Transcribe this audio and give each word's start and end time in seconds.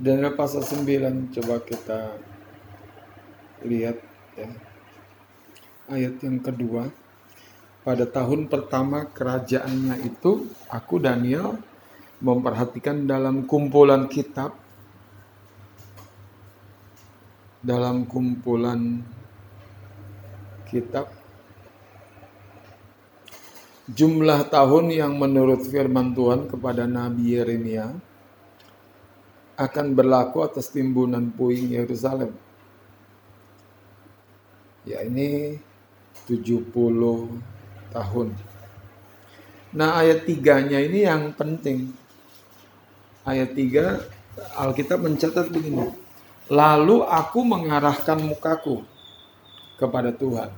Daniel 0.00 0.32
pasal 0.32 0.64
9 0.64 1.28
coba 1.28 1.60
kita 1.60 2.16
lihat 3.68 4.00
ya. 4.32 4.48
Ayat 5.92 6.16
yang 6.24 6.40
kedua. 6.40 6.88
Pada 7.84 8.08
tahun 8.08 8.48
pertama 8.48 9.04
kerajaannya 9.12 10.00
itu 10.08 10.48
aku 10.72 10.96
Daniel 11.04 11.60
memperhatikan 12.24 13.04
dalam 13.04 13.44
kumpulan 13.44 14.08
kitab 14.08 14.56
dalam 17.60 18.08
kumpulan 18.08 19.04
kitab 20.64 21.12
jumlah 23.84 24.48
tahun 24.48 24.96
yang 24.96 25.12
menurut 25.20 25.60
firman 25.68 26.16
Tuhan 26.16 26.48
kepada 26.48 26.88
Nabi 26.88 27.36
Yeremia 27.36 28.08
akan 29.60 29.92
berlaku 29.92 30.40
atas 30.40 30.72
timbunan 30.72 31.28
puing 31.28 31.76
Yerusalem. 31.76 32.32
Ya 34.88 35.04
ini 35.04 35.60
70 36.24 36.72
tahun. 37.92 38.28
Nah 39.76 40.00
ayat 40.00 40.24
tiganya 40.24 40.80
ini 40.80 41.04
yang 41.04 41.36
penting. 41.36 41.92
Ayat 43.28 43.52
3 43.52 44.56
Alkitab 44.56 45.04
mencatat 45.04 45.52
begini. 45.52 45.92
Lalu 46.48 47.04
aku 47.04 47.44
mengarahkan 47.44 48.16
mukaku 48.16 48.80
kepada 49.76 50.10
Tuhan 50.10 50.50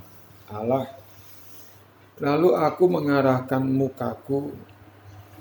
Allah 0.49 1.03
Lalu 2.23 2.55
aku 2.55 2.85
mengarahkan 2.87 3.67
mukaku 3.67 4.55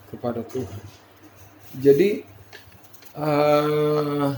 kepada 0.09 0.41
Tuhan. 0.41 0.83
Jadi 1.77 2.25
uh, 3.17 4.35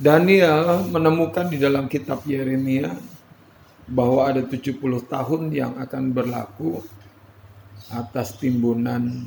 Daniel 0.00 0.86
menemukan 0.88 1.50
di 1.50 1.60
dalam 1.60 1.90
kitab 1.90 2.24
Yeremia 2.24 2.94
bahwa 3.90 4.30
ada 4.30 4.40
70 4.46 4.78
tahun 5.10 5.50
yang 5.50 5.74
akan 5.76 6.14
berlaku 6.14 6.78
atas 7.90 8.38
timbunan 8.38 9.26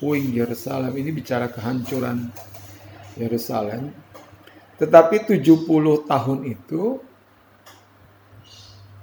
puing 0.00 0.32
Yerusalem. 0.32 0.96
Ini 0.96 1.10
bicara 1.12 1.52
kehancuran 1.52 2.32
Yerusalem. 3.20 3.92
Tetapi 4.76 5.28
70 5.40 5.64
tahun 6.08 6.40
itu 6.44 7.00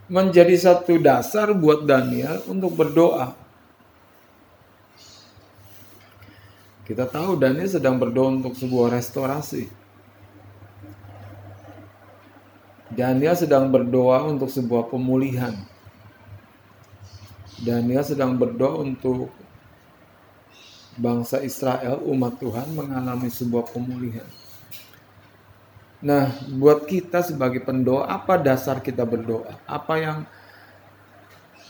menjadi 0.10 0.54
satu 0.54 1.02
dasar 1.02 1.54
buat 1.58 1.86
Daniel 1.86 2.46
untuk 2.46 2.78
berdoa. 2.78 3.43
Kita 6.84 7.08
tahu 7.08 7.39
Daniel 7.39 7.72
sedang 7.72 7.95
berdoa 7.95 8.36
untuk 8.44 8.59
sebuah 8.59 8.92
restorasi. 8.92 9.72
Daniel 12.92 13.34
sedang 13.40 13.72
berdoa 13.72 14.28
untuk 14.28 14.52
sebuah 14.52 14.92
pemulihan. 14.92 15.56
Daniel 17.64 18.03
sedang 18.03 18.36
berdoa 18.36 18.84
untuk 18.84 19.31
bangsa 21.00 21.40
Israel, 21.42 22.03
umat 22.03 22.38
Tuhan 22.38 22.75
mengalami 22.75 23.31
sebuah 23.31 23.72
pemulihan. 23.72 24.28
Nah, 26.03 26.36
buat 26.52 26.84
kita 26.84 27.23
sebagai 27.23 27.64
pendoa, 27.64 28.12
apa 28.12 28.36
dasar 28.36 28.84
kita 28.84 29.08
berdoa? 29.08 29.56
Apa 29.64 29.95
yang 30.03 30.20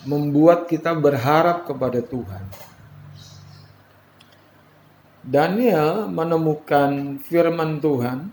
membuat 0.10 0.66
kita 0.66 0.90
berharap 0.98 1.70
kepada 1.70 2.02
Tuhan? 2.02 2.73
Daniel 5.24 6.12
menemukan 6.12 7.18
firman 7.24 7.80
Tuhan 7.80 8.28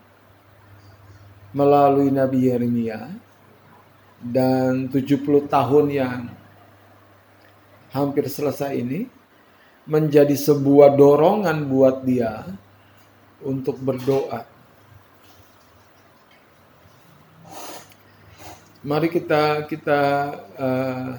melalui 1.55 2.11
Nabi 2.11 2.51
Yeremia 2.51 3.15
dan 4.19 4.91
70 4.91 5.47
tahun 5.47 5.87
yang 5.91 6.21
hampir 7.95 8.27
selesai 8.27 8.75
ini 8.75 9.07
menjadi 9.87 10.35
sebuah 10.35 10.99
dorongan 10.99 11.67
buat 11.71 12.03
dia 12.03 12.45
untuk 13.43 13.79
berdoa 13.81 14.61
Mari 18.81 19.13
kita 19.13 19.69
kita 19.69 20.01
uh, 20.57 21.13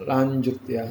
lanjut 0.00 0.56
ya. 0.64 0.88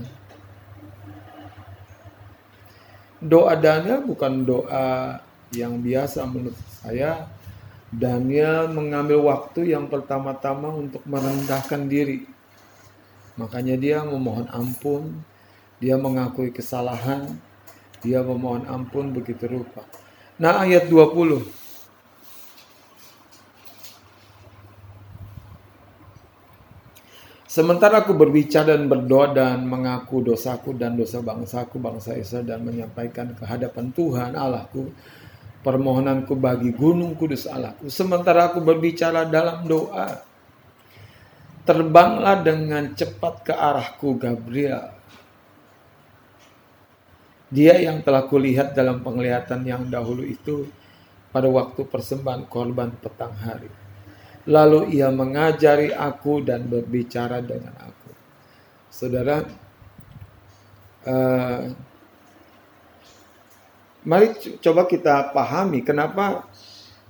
Doa 3.24 3.56
Daniel 3.56 4.04
bukan 4.04 4.44
doa 4.44 5.16
yang 5.56 5.80
biasa 5.80 6.28
menurut 6.28 6.60
saya. 6.84 7.32
Daniel 7.88 8.68
mengambil 8.68 9.24
waktu 9.24 9.72
yang 9.72 9.88
pertama-tama 9.88 10.68
untuk 10.76 11.00
merendahkan 11.08 11.88
diri. 11.88 12.28
Makanya 13.40 13.80
dia 13.80 13.98
memohon 14.04 14.50
ampun, 14.52 15.24
dia 15.80 15.96
mengakui 15.96 16.52
kesalahan, 16.52 17.40
dia 18.04 18.20
memohon 18.20 18.68
ampun 18.68 19.16
begitu 19.16 19.48
rupa. 19.48 19.88
Nah 20.36 20.60
ayat 20.60 20.92
20 20.92 21.63
Sementara 27.54 28.02
aku 28.02 28.18
berbicara 28.18 28.74
dan 28.74 28.90
berdoa 28.90 29.30
dan 29.30 29.70
mengaku 29.70 30.26
dosaku 30.26 30.74
dan 30.74 30.98
dosa 30.98 31.22
bangsaku, 31.22 31.78
bangsa 31.78 32.18
Israel 32.18 32.50
dan 32.50 32.66
menyampaikan 32.66 33.30
kehadapan 33.38 33.94
Tuhan 33.94 34.34
Allahku 34.34 34.90
permohonanku 35.62 36.34
bagi 36.34 36.74
gunung 36.74 37.14
kudus 37.14 37.46
Allahku. 37.46 37.94
Sementara 37.94 38.50
aku 38.50 38.58
berbicara 38.58 39.30
dalam 39.30 39.70
doa, 39.70 40.26
terbanglah 41.62 42.42
dengan 42.42 42.90
cepat 42.90 43.46
ke 43.46 43.54
arahku 43.54 44.18
Gabriel. 44.18 44.90
Dia 47.54 47.78
yang 47.78 48.02
telah 48.02 48.26
kulihat 48.26 48.74
dalam 48.74 49.06
penglihatan 49.06 49.62
yang 49.62 49.86
dahulu 49.94 50.26
itu 50.26 50.66
pada 51.30 51.46
waktu 51.54 51.86
persembahan 51.86 52.50
korban 52.50 52.98
petang 52.98 53.38
hari 53.38 53.83
Lalu 54.44 55.00
ia 55.00 55.08
mengajari 55.08 55.96
aku 55.96 56.44
dan 56.44 56.68
berbicara 56.68 57.40
dengan 57.40 57.72
aku. 57.80 58.12
Saudara, 58.92 59.48
uh, 61.08 61.72
mari 64.04 64.36
coba 64.60 64.84
kita 64.84 65.32
pahami 65.32 65.80
kenapa 65.80 66.44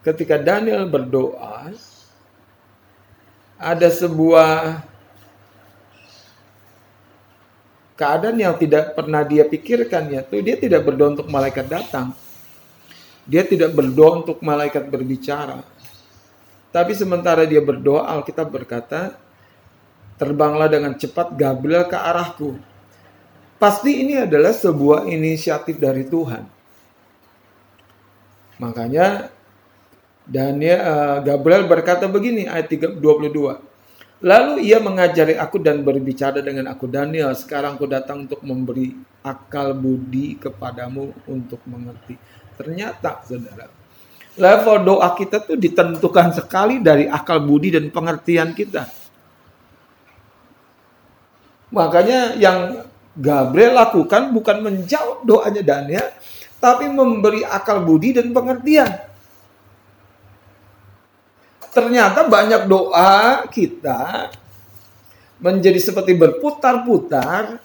ketika 0.06 0.38
Daniel 0.38 0.86
berdoa 0.86 1.74
ada 3.58 3.90
sebuah 3.90 4.84
keadaan 7.98 8.38
yang 8.38 8.56
tidak 8.60 8.94
pernah 8.94 9.24
dia 9.24 9.48
pikirkan 9.48 10.12
yaitu 10.12 10.44
dia 10.44 10.60
tidak 10.60 10.86
berdoa 10.86 11.18
untuk 11.18 11.30
malaikat 11.34 11.66
datang. 11.66 12.14
Dia 13.24 13.48
tidak 13.48 13.72
berdoa 13.72 14.22
untuk 14.22 14.44
malaikat 14.44 14.92
berbicara. 14.92 15.73
Tapi 16.74 16.98
sementara 16.98 17.46
dia 17.46 17.62
berdoa, 17.62 18.10
Alkitab 18.10 18.50
berkata, 18.50 19.14
terbanglah 20.18 20.66
dengan 20.66 20.98
cepat 20.98 21.38
Gabriel 21.38 21.86
ke 21.86 21.94
arahku. 21.94 22.58
Pasti 23.62 24.02
ini 24.02 24.18
adalah 24.26 24.52
sebuah 24.52 25.06
inisiatif 25.06 25.78
dari 25.78 26.04
Tuhan. 26.10 26.44
Makanya 28.58 29.30
Daniel 30.24 30.80
uh, 30.82 31.20
Gabriel 31.22 31.70
berkata 31.70 32.10
begini 32.10 32.50
ayat 32.50 32.72
22. 32.74 33.00
Lalu 34.24 34.54
ia 34.72 34.80
mengajari 34.80 35.36
aku 35.36 35.60
dan 35.60 35.84
berbicara 35.84 36.40
dengan 36.40 36.72
aku 36.72 36.88
Daniel, 36.88 37.36
sekarang 37.36 37.76
aku 37.76 37.92
datang 37.92 38.24
untuk 38.24 38.40
memberi 38.40 38.96
akal 39.20 39.76
budi 39.76 40.40
kepadamu 40.40 41.12
untuk 41.28 41.60
mengerti. 41.68 42.16
Ternyata 42.56 43.20
Saudara, 43.28 43.68
level 44.34 44.82
doa 44.82 45.14
kita 45.14 45.42
tuh 45.42 45.58
ditentukan 45.58 46.34
sekali 46.34 46.82
dari 46.82 47.06
akal 47.06 47.42
budi 47.42 47.74
dan 47.74 47.90
pengertian 47.94 48.54
kita. 48.58 48.90
Makanya 51.74 52.38
yang 52.38 52.86
Gabriel 53.14 53.78
lakukan 53.78 54.34
bukan 54.34 54.58
menjawab 54.66 55.22
doanya 55.26 55.62
Daniel, 55.62 56.08
tapi 56.58 56.90
memberi 56.90 57.46
akal 57.46 57.86
budi 57.86 58.14
dan 58.14 58.34
pengertian. 58.34 58.90
Ternyata 61.74 62.30
banyak 62.30 62.70
doa 62.70 63.46
kita 63.50 64.30
menjadi 65.42 65.82
seperti 65.82 66.14
berputar-putar 66.14 67.58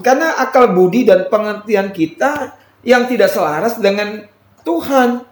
karena 0.00 0.40
akal 0.40 0.72
budi 0.72 1.04
dan 1.04 1.28
pengertian 1.28 1.92
kita 1.92 2.56
yang 2.80 3.04
tidak 3.04 3.28
selaras 3.28 3.76
dengan 3.76 4.24
Tuhan. 4.64 5.29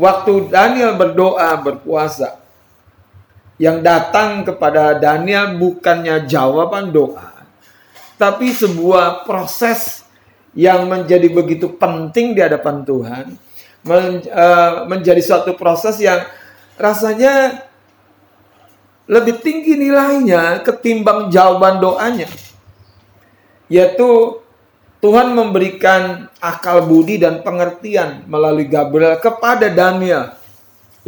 Waktu 0.00 0.48
Daniel 0.48 0.96
berdoa, 0.96 1.60
berpuasa, 1.60 2.40
yang 3.60 3.84
datang 3.84 4.48
kepada 4.48 4.96
Daniel 4.96 5.60
bukannya 5.60 6.24
jawaban 6.24 6.88
doa, 6.88 7.44
tapi 8.16 8.48
sebuah 8.56 9.28
proses 9.28 10.00
yang 10.56 10.88
menjadi 10.88 11.28
begitu 11.28 11.68
penting 11.76 12.34
di 12.34 12.40
hadapan 12.40 12.82
Tuhan 12.82 13.26
men, 13.86 14.24
uh, 14.28 14.84
menjadi 14.90 15.22
suatu 15.22 15.54
proses 15.54 15.96
yang 16.02 16.26
rasanya 16.74 17.64
lebih 19.06 19.38
tinggi 19.42 19.78
nilainya 19.78 20.62
ketimbang 20.66 21.30
jawaban 21.30 21.78
doanya 21.78 22.26
yaitu 23.70 24.42
Tuhan 25.00 25.32
memberikan 25.32 26.28
akal 26.44 26.84
budi 26.84 27.16
dan 27.16 27.40
pengertian 27.40 28.28
melalui 28.28 28.68
Gabriel 28.68 29.16
kepada 29.16 29.72
Daniel. 29.72 30.36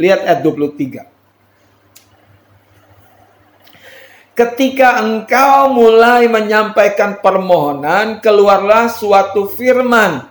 Lihat 0.01 0.25
ayat 0.25 0.41
23. 0.41 1.13
Ketika 4.33 4.97
engkau 4.97 5.69
mulai 5.77 6.25
menyampaikan 6.25 7.21
permohonan, 7.21 8.17
keluarlah 8.17 8.89
suatu 8.89 9.45
firman. 9.45 10.25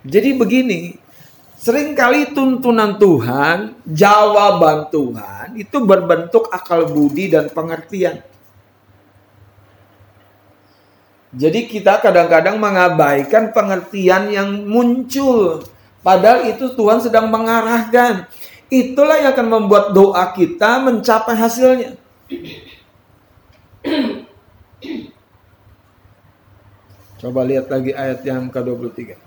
Jadi 0.00 0.32
begini, 0.32 0.96
sering 1.60 1.92
kali 1.92 2.32
tuntunan 2.32 2.96
Tuhan, 2.96 3.84
jawaban 3.84 4.88
Tuhan 4.88 5.60
itu 5.60 5.76
berbentuk 5.84 6.48
akal 6.48 6.88
budi 6.88 7.28
dan 7.28 7.52
pengertian. 7.52 8.24
Jadi 11.28 11.68
kita 11.68 12.00
kadang-kadang 12.00 12.56
mengabaikan 12.56 13.52
pengertian 13.52 14.32
yang 14.32 14.64
muncul. 14.64 15.60
Padahal 16.00 16.48
itu 16.48 16.72
Tuhan 16.72 17.04
sedang 17.04 17.28
mengarahkan. 17.28 18.24
Itulah 18.68 19.20
yang 19.20 19.32
akan 19.36 19.48
membuat 19.48 19.92
doa 19.92 20.24
kita 20.32 20.80
mencapai 20.80 21.36
hasilnya. 21.36 22.00
Coba 27.18 27.40
lihat 27.44 27.66
lagi 27.68 27.92
ayat 27.92 28.20
yang 28.24 28.48
ke-23. 28.48 29.18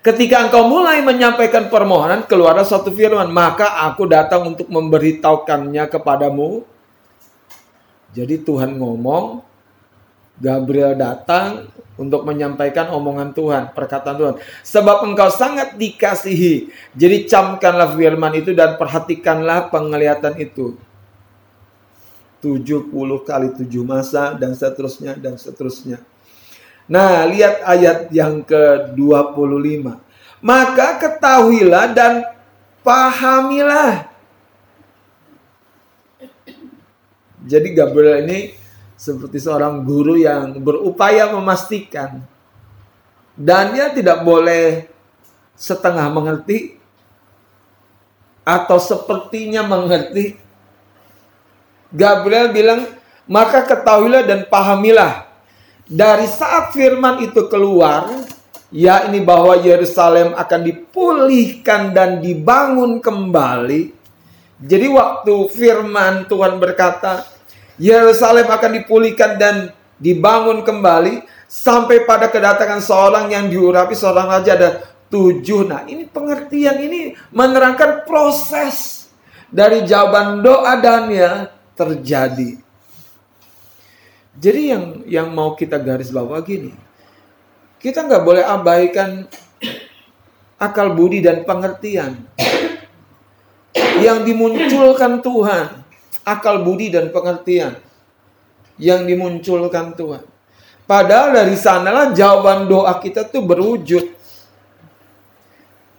Ketika 0.00 0.48
engkau 0.48 0.64
mulai 0.64 1.04
menyampaikan 1.04 1.68
permohonan, 1.68 2.24
keluarlah 2.24 2.64
satu 2.64 2.88
firman, 2.88 3.28
maka 3.28 3.84
aku 3.84 4.08
datang 4.08 4.56
untuk 4.56 4.72
memberitahukannya 4.72 5.84
kepadamu. 5.92 6.64
Jadi 8.16 8.40
Tuhan 8.40 8.80
ngomong, 8.80 9.49
Gabriel 10.40 10.96
datang 10.96 11.68
untuk 12.00 12.24
menyampaikan 12.24 12.88
omongan 12.96 13.36
Tuhan, 13.36 13.76
perkataan 13.76 14.16
Tuhan. 14.16 14.34
Sebab 14.64 15.04
engkau 15.04 15.28
sangat 15.28 15.76
dikasihi. 15.76 16.72
Jadi 16.96 17.28
camkanlah 17.28 17.92
firman 17.92 18.32
itu 18.40 18.56
dan 18.56 18.80
perhatikanlah 18.80 19.68
penglihatan 19.68 20.40
itu. 20.40 20.80
70 22.40 22.88
kali 23.20 23.52
7 23.52 23.68
masa 23.84 24.32
dan 24.32 24.56
seterusnya 24.56 25.12
dan 25.20 25.36
seterusnya. 25.36 26.00
Nah, 26.88 27.28
lihat 27.28 27.60
ayat 27.68 28.08
yang 28.08 28.40
ke-25. 28.40 29.84
Maka 30.40 30.88
ketahuilah 30.96 31.92
dan 31.92 32.24
pahamilah. 32.80 34.08
Jadi 37.44 37.68
Gabriel 37.76 38.24
ini 38.24 38.59
seperti 39.00 39.40
seorang 39.40 39.80
guru 39.80 40.20
yang 40.20 40.60
berupaya 40.60 41.32
memastikan 41.32 42.20
dan 43.32 43.72
dia 43.72 43.88
tidak 43.96 44.20
boleh 44.20 44.84
setengah 45.56 46.04
mengerti 46.12 46.76
atau 48.44 48.76
sepertinya 48.76 49.64
mengerti. 49.64 50.36
Gabriel 51.88 52.52
bilang, 52.52 52.92
"Maka 53.24 53.64
ketahuilah 53.64 54.28
dan 54.28 54.44
pahamilah 54.44 55.24
dari 55.88 56.28
saat 56.28 56.76
firman 56.76 57.24
itu 57.24 57.48
keluar, 57.48 58.04
yakni 58.68 59.24
bahwa 59.24 59.56
Yerusalem 59.56 60.36
akan 60.36 60.60
dipulihkan 60.60 61.96
dan 61.96 62.20
dibangun 62.20 63.00
kembali." 63.00 63.96
Jadi 64.60 64.86
waktu 64.92 65.34
firman 65.48 66.28
Tuhan 66.28 66.60
berkata, 66.60 67.39
Yerusalem 67.80 68.44
akan 68.44 68.70
dipulihkan 68.76 69.40
dan 69.40 69.72
dibangun 69.96 70.60
kembali 70.60 71.24
sampai 71.48 72.04
pada 72.04 72.28
kedatangan 72.28 72.84
seorang 72.84 73.32
yang 73.32 73.48
diurapi 73.48 73.96
seorang 73.96 74.28
raja 74.28 74.52
ada 74.52 74.70
tujuh. 75.08 75.64
Nah 75.64 75.88
ini 75.88 76.04
pengertian 76.04 76.76
ini 76.76 77.16
menerangkan 77.32 78.04
proses 78.04 79.08
dari 79.48 79.82
jawaban 79.88 80.44
doa 80.44 80.76
Daniel 80.76 81.48
terjadi. 81.72 82.60
Jadi 84.36 84.62
yang 84.62 84.84
yang 85.08 85.28
mau 85.32 85.56
kita 85.56 85.80
garis 85.80 86.12
bawah 86.12 86.38
gini, 86.44 86.76
kita 87.80 88.04
nggak 88.04 88.22
boleh 88.22 88.44
abaikan 88.44 89.24
akal 90.60 90.92
budi 90.92 91.24
dan 91.24 91.48
pengertian 91.48 92.28
yang 94.04 94.20
dimunculkan 94.24 95.24
Tuhan 95.24 95.80
akal 96.24 96.62
budi 96.62 96.92
dan 96.92 97.12
pengertian 97.14 97.78
yang 98.80 99.04
dimunculkan 99.04 99.92
Tuhan. 99.94 100.24
Padahal 100.88 101.36
dari 101.36 101.54
sanalah 101.54 102.10
jawaban 102.10 102.66
doa 102.66 102.98
kita 102.98 103.22
tuh 103.28 103.46
berwujud. 103.46 104.18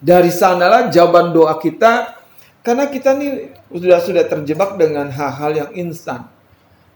Dari 0.02 0.34
sanalah 0.34 0.90
jawaban 0.90 1.32
doa 1.32 1.56
kita 1.62 2.20
karena 2.66 2.90
kita 2.90 3.16
nih 3.16 3.54
sudah 3.72 4.00
sudah 4.02 4.26
terjebak 4.28 4.76
dengan 4.76 5.08
hal-hal 5.08 5.52
yang 5.56 5.72
instan. 5.78 6.28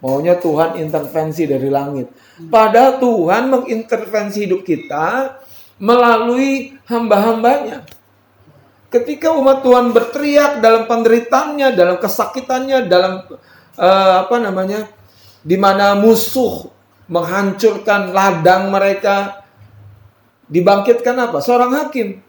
Maunya 0.03 0.35
Tuhan 0.35 0.77
intervensi 0.81 1.47
dari 1.47 1.69
langit. 1.71 2.11
Padahal 2.51 2.99
Tuhan 2.99 3.43
mengintervensi 3.47 4.43
hidup 4.43 4.67
kita 4.67 5.39
melalui 5.79 6.75
hamba-hambanya. 6.85 7.87
Ketika 8.95 9.35
umat 9.35 9.59
Tuhan 9.59 9.91
berteriak 9.91 10.63
dalam 10.63 10.87
penderitaannya, 10.87 11.75
dalam 11.75 11.99
kesakitannya, 11.99 12.87
dalam 12.87 13.27
uh, 13.75 14.13
apa 14.23 14.39
namanya, 14.39 14.87
di 15.43 15.59
mana 15.59 15.99
musuh 15.99 16.71
menghancurkan 17.11 18.15
ladang 18.15 18.71
mereka, 18.71 19.43
dibangkitkan 20.47 21.11
apa? 21.27 21.43
Seorang 21.43 21.75
hakim. 21.75 22.23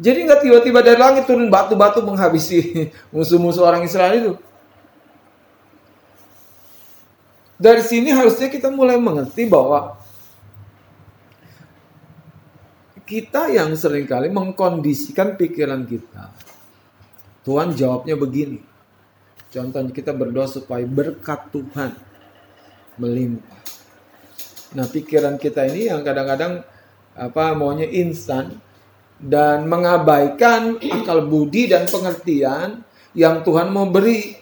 Jadi 0.00 0.18
nggak 0.24 0.40
tiba-tiba 0.40 0.80
dari 0.80 0.96
langit 0.96 1.28
turun 1.28 1.52
batu-batu 1.52 2.00
menghabisi 2.00 2.88
musuh-musuh 3.12 3.68
orang 3.68 3.84
Israel 3.84 4.16
itu. 4.16 4.32
Dari 7.60 7.84
sini 7.84 8.08
harusnya 8.08 8.48
kita 8.48 8.72
mulai 8.72 8.96
mengerti 8.96 9.44
bahwa 9.44 10.00
kita 13.08 13.48
yang 13.48 13.72
sering 13.72 14.04
kali 14.04 14.28
mengkondisikan 14.28 15.40
pikiran 15.40 15.88
kita. 15.88 16.28
Tuhan 17.48 17.72
jawabnya 17.72 18.20
begini. 18.20 18.60
Contohnya 19.48 19.88
kita 19.88 20.12
berdoa 20.12 20.44
supaya 20.44 20.84
berkat 20.84 21.48
Tuhan 21.48 21.96
melimpah. 23.00 23.64
Nah, 24.76 24.84
pikiran 24.84 25.40
kita 25.40 25.64
ini 25.72 25.88
yang 25.88 26.04
kadang-kadang 26.04 26.60
apa 27.16 27.56
maunya 27.56 27.88
instan 27.88 28.60
dan 29.16 29.64
mengabaikan 29.64 30.76
akal 30.76 31.24
budi 31.24 31.72
dan 31.72 31.88
pengertian 31.88 32.84
yang 33.16 33.40
Tuhan 33.40 33.72
mau 33.72 33.88
beri. 33.88 34.36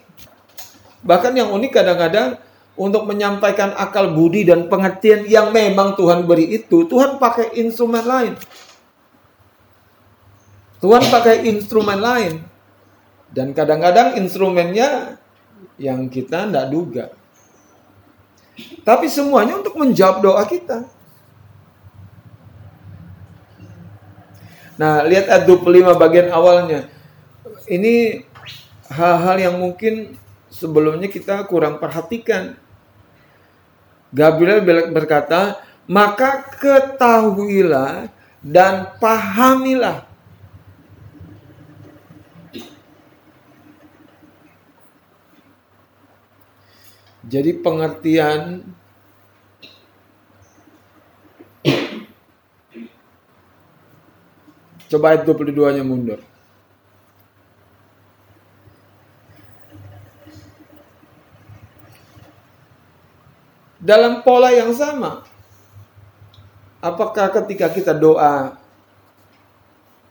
Bahkan 1.06 1.32
yang 1.38 1.54
unik 1.54 1.70
kadang-kadang 1.70 2.42
untuk 2.76 3.08
menyampaikan 3.08 3.72
akal 3.72 4.12
budi 4.12 4.44
dan 4.44 4.68
pengertian 4.68 5.24
yang 5.24 5.50
memang 5.50 5.96
Tuhan 5.96 6.28
beri 6.28 6.60
itu, 6.60 6.84
Tuhan 6.84 7.16
pakai 7.16 7.56
instrumen 7.56 8.04
lain. 8.04 8.32
Tuhan 10.84 11.08
pakai 11.08 11.48
instrumen 11.48 11.98
lain. 11.98 12.44
Dan 13.32 13.56
kadang-kadang 13.56 14.20
instrumennya 14.20 15.18
yang 15.80 16.08
kita 16.12 16.48
tidak 16.48 16.66
duga. 16.68 17.04
Tapi 18.84 19.08
semuanya 19.08 19.60
untuk 19.60 19.76
menjawab 19.76 20.24
doa 20.24 20.44
kita. 20.44 20.88
Nah, 24.76 25.00
lihat 25.08 25.32
ayat 25.32 25.48
25 25.48 25.96
bagian 25.96 26.28
awalnya. 26.28 26.88
Ini 27.64 28.24
hal-hal 28.92 29.36
yang 29.40 29.56
mungkin 29.56 30.20
sebelumnya 30.52 31.08
kita 31.08 31.44
kurang 31.48 31.80
perhatikan. 31.80 32.60
Gabriel 34.16 34.64
berkata, 34.96 35.60
maka 35.84 36.40
ketahuilah 36.56 38.08
dan 38.40 38.96
pahamilah. 38.96 40.08
Jadi 47.26 47.58
pengertian 47.58 48.62
Coba 54.86 55.10
ayat 55.10 55.26
22-nya 55.26 55.82
mundur. 55.82 56.22
Dalam 63.80 64.24
pola 64.24 64.52
yang 64.52 64.72
sama. 64.72 65.24
Apakah 66.80 67.32
ketika 67.42 67.72
kita 67.72 67.92
doa 67.96 68.56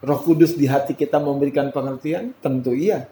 Roh 0.01 0.19
Kudus 0.21 0.53
di 0.53 0.69
hati 0.69 0.93
kita 0.93 1.21
memberikan 1.21 1.71
pengertian? 1.71 2.33
Tentu 2.41 2.75
iya. 2.75 3.07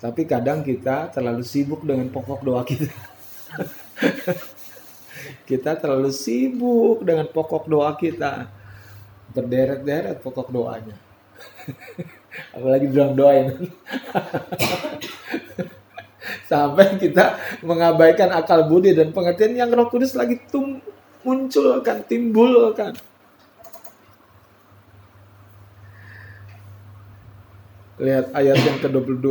Tapi 0.00 0.28
kadang 0.28 0.60
kita 0.60 1.08
terlalu 1.08 1.40
sibuk 1.40 1.80
dengan 1.86 2.12
pokok 2.12 2.40
doa 2.44 2.62
kita. 2.66 2.92
kita 5.48 5.80
terlalu 5.80 6.12
sibuk 6.12 7.00
dengan 7.00 7.24
pokok 7.30 7.64
doa 7.64 7.96
kita. 7.96 8.50
Berderet-deret 9.32 10.20
pokok 10.20 10.52
doanya. 10.52 10.96
Apalagi 12.56 12.86
bilang 12.90 13.16
doain. 13.16 13.48
Sampai 16.48 16.96
kita 17.00 17.36
mengabaikan 17.60 18.32
akal 18.32 18.66
budi 18.68 18.96
dan 18.96 19.12
pengertian 19.12 19.56
yang 19.56 19.70
Roh 19.72 19.88
Kudus 19.88 20.16
lagi 20.16 20.40
tum 20.48 20.80
timbul 22.04 22.72
kan. 22.76 22.92
Lihat 27.96 28.34
ayat 28.34 28.58
yang 28.58 28.78
ke-22. 28.82 29.26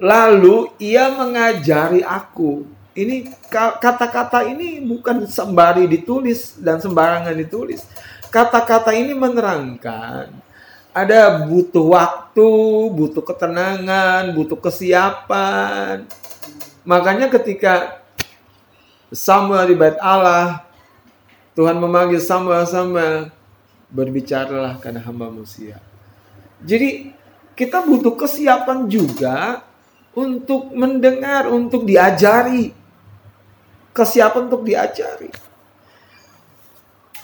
Lalu 0.00 0.56
ia 0.80 1.12
mengajari 1.12 2.00
aku. 2.04 2.64
Ini 2.96 3.28
kata-kata 3.52 4.48
ini 4.48 4.80
bukan 4.80 5.28
sembari 5.28 5.84
ditulis 5.84 6.56
dan 6.56 6.80
sembarangan 6.80 7.36
ditulis. 7.36 7.84
Kata-kata 8.32 8.96
ini 8.96 9.12
menerangkan 9.12 10.32
ada 10.96 11.44
butuh 11.44 11.92
waktu, 11.92 12.50
butuh 12.88 13.20
ketenangan, 13.20 14.32
butuh 14.32 14.56
kesiapan. 14.56 16.08
Makanya 16.86 17.26
ketika 17.28 17.98
Samuel 19.10 19.66
di 19.66 19.74
bait 19.74 19.98
Allah, 19.98 20.62
Tuhan 21.58 21.82
memanggil 21.82 22.22
Samuel, 22.22 22.62
Samuel, 22.62 23.34
berbicaralah 23.90 24.78
karena 24.78 25.02
hamba 25.02 25.26
manusia. 25.26 25.82
Jadi 26.62 27.10
kita 27.58 27.82
butuh 27.82 28.14
kesiapan 28.14 28.86
juga 28.86 29.66
untuk 30.14 30.70
mendengar, 30.72 31.50
untuk 31.50 31.82
diajari. 31.82 32.70
Kesiapan 33.90 34.46
untuk 34.46 34.62
diajari. 34.62 35.32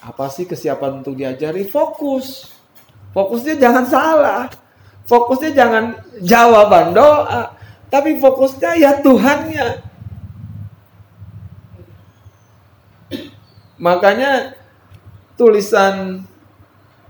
Apa 0.02 0.26
sih 0.32 0.48
kesiapan 0.48 1.04
untuk 1.04 1.14
diajari? 1.14 1.62
Fokus. 1.70 2.50
Fokusnya 3.14 3.60
jangan 3.60 3.84
salah. 3.86 4.42
Fokusnya 5.06 5.52
jangan 5.54 5.84
jawaban 6.18 6.96
doa. 6.96 7.61
Tapi 7.92 8.16
fokusnya 8.16 8.80
ya 8.80 9.04
Tuhannya. 9.04 9.84
Makanya 13.76 14.56
tulisan 15.36 16.24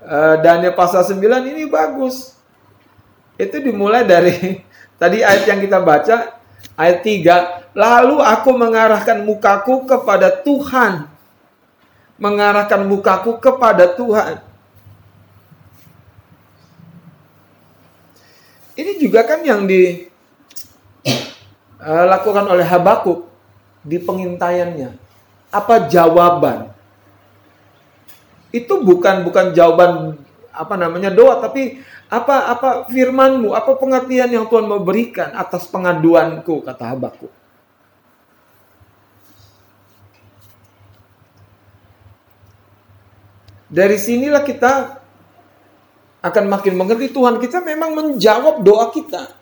uh, 0.02 0.36
Daniel 0.42 0.74
pasal 0.74 1.06
9 1.06 1.22
ini 1.54 1.70
bagus. 1.70 2.34
Itu 3.38 3.62
dimulai 3.62 4.02
dari 4.02 4.58
tadi 5.00 5.22
ayat 5.22 5.46
yang 5.46 5.62
kita 5.62 5.78
baca 5.78 6.42
ayat 6.74 6.98
3, 7.06 7.78
lalu 7.78 8.18
aku 8.18 8.50
mengarahkan 8.50 9.22
mukaku 9.22 9.86
kepada 9.86 10.34
Tuhan. 10.42 11.06
Mengarahkan 12.18 12.82
mukaku 12.90 13.38
kepada 13.38 13.86
Tuhan. 13.94 14.42
Ini 18.74 18.98
juga 18.98 19.22
kan 19.22 19.46
yang 19.46 19.62
eh, 21.82 22.42
oleh 22.46 22.66
Habakuk 22.66 23.26
di 23.82 23.98
pengintaiannya. 23.98 24.94
Apa 25.52 25.90
jawaban? 25.90 26.70
Itu 28.54 28.80
bukan 28.80 29.26
bukan 29.26 29.52
jawaban 29.56 30.22
apa 30.52 30.74
namanya 30.76 31.08
doa 31.08 31.40
tapi 31.40 31.80
apa 32.12 32.52
apa 32.52 32.70
firmanmu 32.92 33.56
apa 33.56 33.72
pengertian 33.80 34.28
yang 34.28 34.44
Tuhan 34.44 34.68
mau 34.68 34.84
berikan 34.84 35.32
atas 35.32 35.64
pengaduanku 35.64 36.60
kata 36.60 36.92
Habakuk 36.92 37.32
dari 43.72 43.96
sinilah 43.96 44.44
kita 44.44 45.00
akan 46.20 46.44
makin 46.52 46.76
mengerti 46.76 47.08
Tuhan 47.08 47.40
kita 47.40 47.64
memang 47.64 47.96
menjawab 47.96 48.60
doa 48.60 48.92
kita 48.92 49.32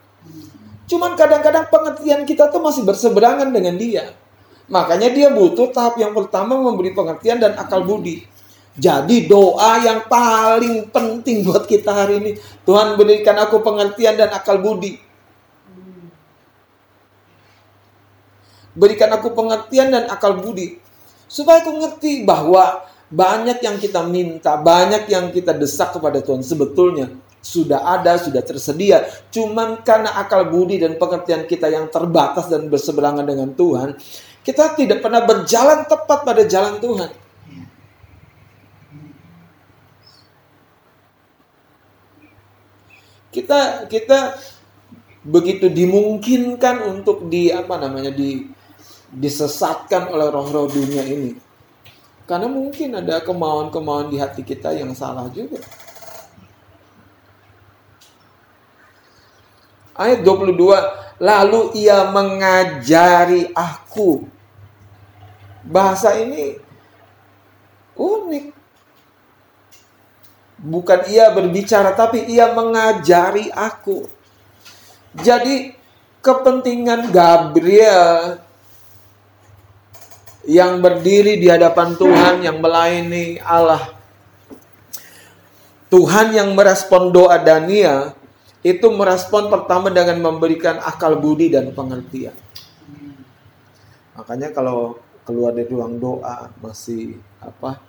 cuman 0.90 1.14
kadang-kadang 1.14 1.70
pengertian 1.70 2.26
kita 2.26 2.50
tuh 2.50 2.58
masih 2.58 2.82
berseberangan 2.82 3.46
dengan 3.54 3.78
dia 3.78 4.10
makanya 4.66 5.08
dia 5.14 5.28
butuh 5.30 5.70
tahap 5.70 5.94
yang 6.02 6.10
pertama 6.10 6.58
memberi 6.58 6.90
pengertian 6.90 7.38
dan 7.38 7.54
akal 7.54 7.86
budi 7.86 8.26
jadi 8.80 9.26
doa 9.26 9.82
yang 9.82 10.06
paling 10.06 10.88
penting 10.88 11.42
buat 11.42 11.66
kita 11.66 11.90
hari 11.90 12.22
ini. 12.22 12.32
Tuhan 12.64 12.94
berikan 12.94 13.36
aku 13.36 13.60
pengertian 13.60 14.14
dan 14.14 14.30
akal 14.30 14.62
budi. 14.62 14.96
Berikan 18.72 19.12
aku 19.12 19.34
pengertian 19.34 19.92
dan 19.92 20.08
akal 20.08 20.38
budi. 20.38 20.78
Supaya 21.28 21.60
aku 21.60 21.76
ngerti 21.76 22.24
bahwa 22.24 22.86
banyak 23.10 23.58
yang 23.60 23.76
kita 23.76 24.06
minta, 24.06 24.54
banyak 24.56 25.10
yang 25.10 25.28
kita 25.34 25.52
desak 25.52 25.92
kepada 25.92 26.22
Tuhan. 26.22 26.40
Sebetulnya 26.46 27.10
sudah 27.40 27.80
ada, 27.84 28.20
sudah 28.20 28.44
tersedia. 28.44 29.04
Cuman 29.32 29.80
karena 29.84 30.16
akal 30.20 30.48
budi 30.48 30.80
dan 30.80 31.00
pengertian 31.00 31.48
kita 31.48 31.72
yang 31.72 31.88
terbatas 31.88 32.48
dan 32.52 32.68
berseberangan 32.68 33.24
dengan 33.24 33.52
Tuhan, 33.56 33.96
kita 34.44 34.76
tidak 34.76 35.00
pernah 35.00 35.24
berjalan 35.24 35.84
tepat 35.88 36.18
pada 36.24 36.42
jalan 36.44 36.78
Tuhan. 36.78 37.10
kita 43.30 43.86
kita 43.86 44.34
begitu 45.22 45.70
dimungkinkan 45.70 46.82
untuk 46.90 47.30
di 47.30 47.54
apa 47.54 47.78
namanya 47.78 48.10
di 48.10 48.50
disesatkan 49.10 50.10
oleh 50.10 50.28
roh-roh 50.30 50.70
dunia 50.70 51.02
ini. 51.06 51.34
Karena 52.26 52.46
mungkin 52.46 52.94
ada 52.94 53.18
kemauan-kemauan 53.26 54.06
di 54.06 54.22
hati 54.22 54.46
kita 54.46 54.70
yang 54.70 54.94
salah 54.94 55.26
juga. 55.34 55.58
Ayat 60.00 60.24
22, 60.24 61.20
lalu 61.20 61.60
ia 61.76 62.08
mengajari 62.08 63.52
aku. 63.52 64.24
Bahasa 65.60 66.16
ini 66.16 66.56
unik. 68.00 68.56
Bukan 70.60 71.00
ia 71.12 71.28
berbicara, 71.36 71.92
tapi 71.92 72.24
ia 72.32 72.48
mengajari 72.56 73.52
aku. 73.52 74.08
Jadi 75.20 75.76
kepentingan 76.24 77.12
Gabriel 77.12 78.40
yang 80.48 80.80
berdiri 80.80 81.36
di 81.36 81.48
hadapan 81.52 81.92
Tuhan, 82.00 82.40
yang 82.40 82.64
melayani 82.64 83.36
Allah. 83.44 83.92
Tuhan 85.92 86.32
yang 86.32 86.56
merespon 86.56 87.12
doa 87.12 87.36
Daniel, 87.36 88.16
itu 88.60 88.86
merespon 88.92 89.48
pertama 89.48 89.88
dengan 89.88 90.20
memberikan 90.20 90.76
akal 90.84 91.16
budi 91.16 91.48
dan 91.48 91.72
pengertian. 91.72 92.36
Makanya 94.12 94.52
kalau 94.52 95.00
keluar 95.24 95.56
dari 95.56 95.64
ruang 95.72 95.96
doa 95.96 96.52
masih 96.60 97.16
apa 97.40 97.80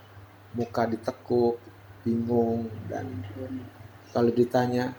muka 0.56 0.88
ditekuk, 0.88 1.60
bingung 2.08 2.72
dan 2.88 3.04
kalau 4.16 4.32
ditanya 4.32 4.96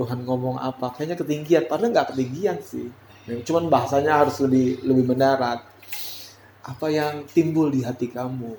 Tuhan 0.00 0.24
ngomong 0.24 0.56
apa? 0.56 0.96
Kayaknya 0.96 1.16
ketinggian 1.20 1.64
padahal 1.68 1.92
nggak 1.92 2.08
ketinggian 2.16 2.58
sih. 2.64 2.88
Cuman 3.44 3.68
bahasanya 3.68 4.24
harus 4.24 4.40
lebih 4.40 4.80
lebih 4.80 5.12
mendarat. 5.12 5.60
Apa 6.64 6.88
yang 6.88 7.28
timbul 7.28 7.68
di 7.68 7.84
hati 7.84 8.08
kamu? 8.08 8.54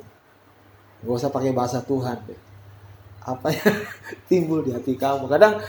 Gak 1.03 1.17
usah 1.17 1.31
pakai 1.33 1.51
bahasa 1.55 1.81
Tuhan 1.81 2.19
deh 2.29 2.52
apa 3.24 3.48
yang 3.51 3.75
timbul 4.30 4.60
di 4.63 4.72
hati 4.75 4.94
kamu. 5.00 5.27
Kadang 5.32 5.63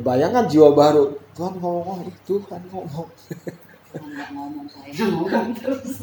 bayangkan 0.00 0.46
jiwa 0.46 0.72
baru 0.72 1.18
Tuhan 1.34 1.58
ngomong 1.58 2.08
Tuhan 2.24 2.62
ngomong 2.70 3.08
ngomong 4.34 4.66
saya 4.66 4.90
ngomong. 5.10 5.48
Terus 5.54 6.02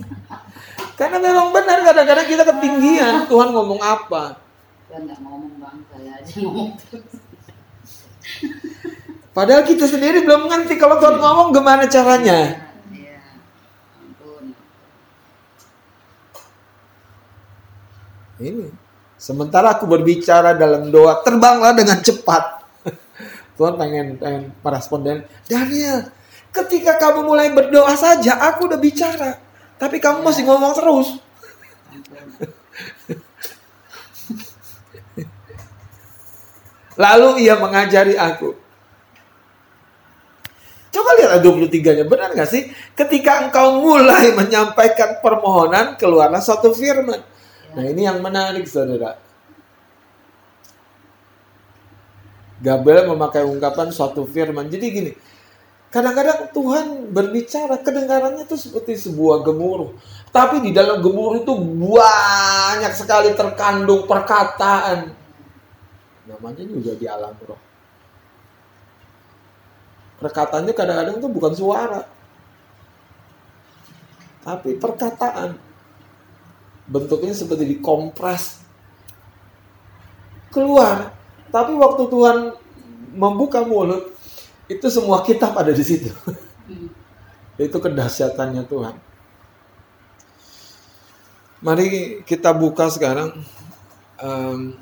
karena 0.95 1.17
memang 1.19 1.51
benar 1.51 1.83
kadang-kadang 1.83 2.27
kita 2.27 2.43
ketinggian 2.47 3.27
Tuhan 3.27 3.49
ngomong 3.51 3.79
apa? 3.83 4.39
Kan 4.91 5.07
nggak 5.07 5.19
ngomong 5.23 5.53
bang. 5.59 5.77
Saya 5.91 6.11
aja 6.19 6.33
ngomong. 6.43 6.71
Terus 6.79 7.11
Padahal 9.35 9.63
kita 9.63 9.87
sendiri 9.87 10.27
belum 10.27 10.51
ngerti 10.51 10.75
kalau 10.75 10.99
Tuhan 10.99 11.15
ngomong 11.15 11.55
gimana 11.55 11.87
caranya. 11.87 12.67
Iya, 12.91 13.19
Ini. 18.43 18.80
Sementara 19.21 19.77
aku 19.77 19.85
berbicara 19.85 20.57
dalam 20.57 20.89
doa, 20.89 21.21
terbanglah 21.21 21.77
dengan 21.77 22.01
cepat. 22.01 22.65
Tuhan 23.61 23.77
pengen 23.77 24.17
pengen 24.17 24.49
merespon 24.65 25.05
dan 25.05 25.17
Daniel, 25.45 26.09
ketika 26.49 26.97
kamu 26.97 27.29
mulai 27.29 27.53
berdoa 27.53 27.93
saja, 27.93 28.41
aku 28.49 28.65
udah 28.65 28.81
bicara, 28.81 29.37
tapi 29.77 30.01
kamu 30.01 30.25
ya. 30.25 30.25
masih 30.25 30.43
ngomong 30.49 30.73
terus. 30.73 31.21
Lalu 36.97 37.45
ia 37.45 37.61
mengajari 37.61 38.17
aku. 38.17 38.57
Coba 40.91 41.09
lihat 41.21 41.39
ayat 41.39 41.45
23-nya, 41.45 42.05
benar 42.09 42.33
gak 42.33 42.49
sih? 42.49 42.67
Ketika 42.97 43.47
engkau 43.47 43.85
mulai 43.85 44.33
menyampaikan 44.33 45.21
permohonan, 45.21 45.95
keluarlah 45.95 46.41
suatu 46.41 46.73
firman. 46.73 47.30
Nah 47.71 47.83
ini 47.87 48.03
yang 48.03 48.19
menarik 48.19 48.67
saudara. 48.67 49.15
Gabriel 52.61 53.09
memakai 53.17 53.41
ungkapan 53.41 53.89
suatu 53.89 54.29
firman. 54.29 54.69
Jadi 54.69 54.85
gini, 54.93 55.11
kadang-kadang 55.89 56.53
Tuhan 56.53 57.09
berbicara, 57.09 57.81
kedengarannya 57.81 58.45
itu 58.45 58.53
seperti 58.53 59.01
sebuah 59.09 59.41
gemuruh. 59.41 59.97
Tapi 60.29 60.61
di 60.61 60.69
dalam 60.69 61.01
gemuruh 61.01 61.41
itu 61.41 61.53
banyak 61.57 62.93
sekali 62.93 63.33
terkandung 63.33 64.05
perkataan. 64.05 65.09
Namanya 66.29 66.63
juga 66.69 66.93
di 66.93 67.09
alam 67.09 67.33
roh 67.49 67.71
perkataannya 70.21 70.73
kadang-kadang 70.77 71.17
itu 71.17 71.27
bukan 71.33 71.53
suara 71.57 72.01
tapi 74.45 74.77
perkataan 74.77 75.57
bentuknya 76.87 77.33
seperti 77.33 77.77
dikompres. 77.77 78.61
Keluar. 80.53 81.15
Tapi 81.51 81.75
waktu 81.75 82.03
Tuhan 82.07 82.37
membuka 83.11 83.63
mulut 83.67 84.15
itu 84.71 84.87
semua 84.87 85.19
kitab 85.23 85.55
ada 85.59 85.71
di 85.75 85.83
situ. 85.83 86.11
Hmm. 86.71 86.87
itu 87.59 87.77
kedahsyatannya 87.77 88.63
Tuhan. 88.65 88.95
Mari 91.61 92.21
kita 92.25 92.55
buka 92.57 92.89
sekarang 92.89 93.37
um, 94.17 94.73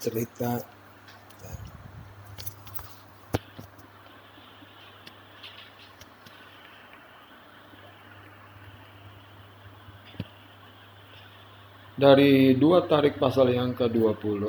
cerita 0.00 0.64
dari 12.00 12.56
dua 12.56 12.88
tarik 12.88 13.20
pasal 13.20 13.52
yang 13.52 13.76
ke-20 13.76 14.48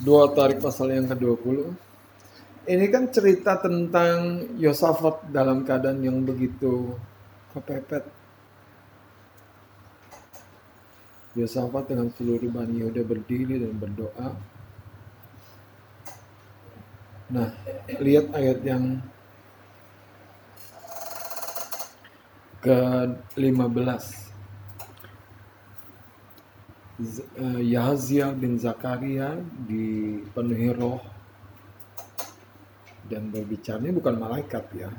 dua 0.00 0.32
tarik 0.32 0.58
pasal 0.64 0.90
yang 0.90 1.06
ke-20. 1.06 1.70
Ini 2.66 2.86
kan 2.88 3.12
cerita 3.12 3.60
tentang 3.60 4.48
Yosafat 4.56 5.28
dalam 5.28 5.62
keadaan 5.62 6.00
yang 6.00 6.24
begitu 6.24 6.96
kepepet. 7.52 8.19
Yosafat 11.38 11.94
dengan 11.94 12.10
seluruh 12.10 12.50
Bani 12.50 12.82
Yehuda 12.82 13.06
berdiri 13.06 13.62
dan 13.62 13.78
berdoa. 13.78 14.28
Nah, 17.30 17.48
lihat 18.02 18.34
ayat 18.34 18.58
yang 18.66 18.98
ke-15. 22.66 24.04
Eh, 27.00 27.62
Yahzia 27.64 28.28
bin 28.36 28.60
Zakaria 28.60 29.32
dipenuhi 29.64 30.68
roh 30.76 31.00
dan 33.08 33.32
berbicara 33.32 33.80
ini 33.80 33.96
bukan 33.96 34.20
malaikat 34.20 34.68
ya 34.76 34.92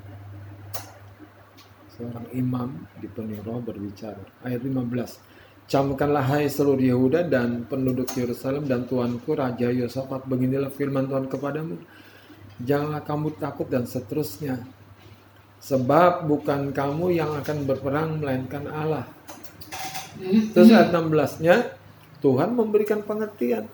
seorang 1.94 2.26
imam 2.34 2.90
dipenuhi 2.98 3.38
roh 3.46 3.62
berbicara 3.62 4.18
ayat 4.42 4.66
15 4.66 5.31
camkanlah 5.72 6.28
hai 6.28 6.52
seluruh 6.52 6.84
Yehuda 6.84 7.32
dan 7.32 7.64
penduduk 7.64 8.12
Yerusalem 8.12 8.68
dan 8.68 8.84
tuanku 8.84 9.32
Raja 9.32 9.72
Yosafat. 9.72 10.28
Beginilah 10.28 10.68
firman 10.68 11.08
Tuhan 11.08 11.32
kepadamu. 11.32 11.80
Janganlah 12.60 13.00
kamu 13.08 13.40
takut 13.40 13.72
dan 13.72 13.88
seterusnya. 13.88 14.60
Sebab 15.64 16.28
bukan 16.28 16.76
kamu 16.76 17.16
yang 17.16 17.32
akan 17.40 17.64
berperang 17.64 18.20
melainkan 18.20 18.68
Allah. 18.68 19.08
Terus 20.52 20.76
ayat 20.76 20.92
16 20.92 21.40
nya 21.40 21.72
Tuhan 22.20 22.52
memberikan 22.52 23.00
pengertian 23.08 23.72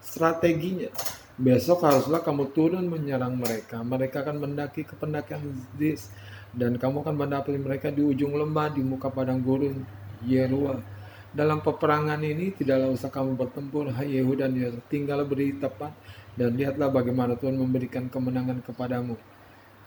strateginya. 0.00 0.88
Besok 1.36 1.84
haruslah 1.84 2.24
kamu 2.24 2.48
turun 2.56 2.88
menyerang 2.88 3.36
mereka. 3.36 3.84
Mereka 3.84 4.24
akan 4.24 4.40
mendaki 4.40 4.88
ke 4.88 4.96
pendakian 4.96 5.52
Zis 5.76 6.08
dan 6.56 6.80
kamu 6.80 7.04
akan 7.04 7.16
mendapati 7.16 7.60
mereka 7.60 7.92
di 7.92 8.00
ujung 8.00 8.32
lembah 8.32 8.72
di 8.72 8.80
muka 8.80 9.12
padang 9.12 9.40
gurun 9.40 10.01
Yerua. 10.26 10.78
Dalam 11.32 11.64
peperangan 11.64 12.20
ini 12.20 12.52
tidaklah 12.52 12.92
usah 12.92 13.08
kamu 13.08 13.40
bertempur, 13.40 13.88
hai 13.96 14.20
Yehuda 14.20 14.52
dan 14.52 14.56
Yehuda. 14.58 14.80
Tinggal 14.92 15.24
beri 15.24 15.56
tepat 15.56 15.96
dan 16.36 16.52
lihatlah 16.56 16.92
bagaimana 16.92 17.36
Tuhan 17.40 17.56
memberikan 17.56 18.12
kemenangan 18.12 18.60
kepadamu. 18.60 19.16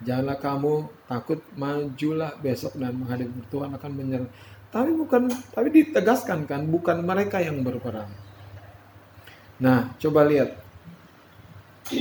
Janganlah 0.02 0.38
kamu 0.42 0.74
takut, 1.08 1.40
majulah 1.56 2.36
besok 2.42 2.76
dan 2.76 2.98
menghadapi 2.98 3.48
Tuhan 3.48 3.72
akan 3.78 3.92
menyerang 3.96 4.32
tapi 4.76 4.92
bukan 4.92 5.32
tapi 5.56 5.72
ditegaskan 5.72 6.44
kan 6.44 6.68
bukan 6.68 7.00
mereka 7.00 7.40
yang 7.40 7.64
berperang. 7.64 8.12
Nah, 9.56 9.96
coba 9.96 10.28
lihat 10.28 10.52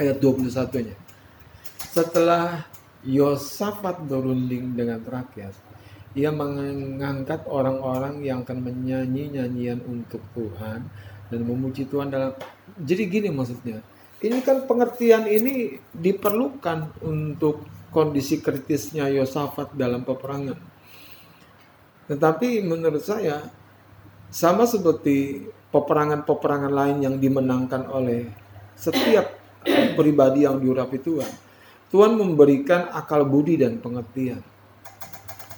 ayat 0.00 0.16
21-nya. 0.24 0.96
Setelah 1.92 2.64
Yosafat 3.04 4.08
berunding 4.08 4.72
dengan 4.72 5.04
rakyat, 5.04 5.52
ia 6.14 6.30
mengangkat 6.30 7.42
orang-orang 7.50 8.22
yang 8.22 8.46
akan 8.46 8.62
menyanyi 8.62 9.34
nyanyian 9.34 9.82
untuk 9.82 10.22
Tuhan 10.34 10.86
dan 11.26 11.40
memuji 11.42 11.90
Tuhan 11.90 12.14
dalam 12.14 12.38
jadi 12.78 13.02
gini 13.10 13.28
maksudnya. 13.34 13.82
Ini 14.22 14.40
kan 14.40 14.64
pengertian 14.64 15.26
ini 15.26 15.76
diperlukan 15.92 17.02
untuk 17.04 17.66
kondisi 17.90 18.40
kritisnya 18.40 19.10
Yosafat 19.10 19.74
dalam 19.74 20.06
peperangan. 20.06 20.56
Tetapi 22.08 22.62
menurut 22.64 23.02
saya 23.04 23.42
sama 24.30 24.64
seperti 24.64 25.44
peperangan-peperangan 25.74 26.72
lain 26.72 26.96
yang 27.02 27.16
dimenangkan 27.18 27.90
oleh 27.90 28.30
setiap 28.78 29.34
pribadi 29.98 30.46
yang 30.46 30.62
diurapi 30.62 30.98
Tuhan. 31.02 31.32
Tuhan 31.90 32.14
memberikan 32.14 32.90
akal 32.94 33.26
budi 33.26 33.58
dan 33.58 33.82
pengertian. 33.82 34.53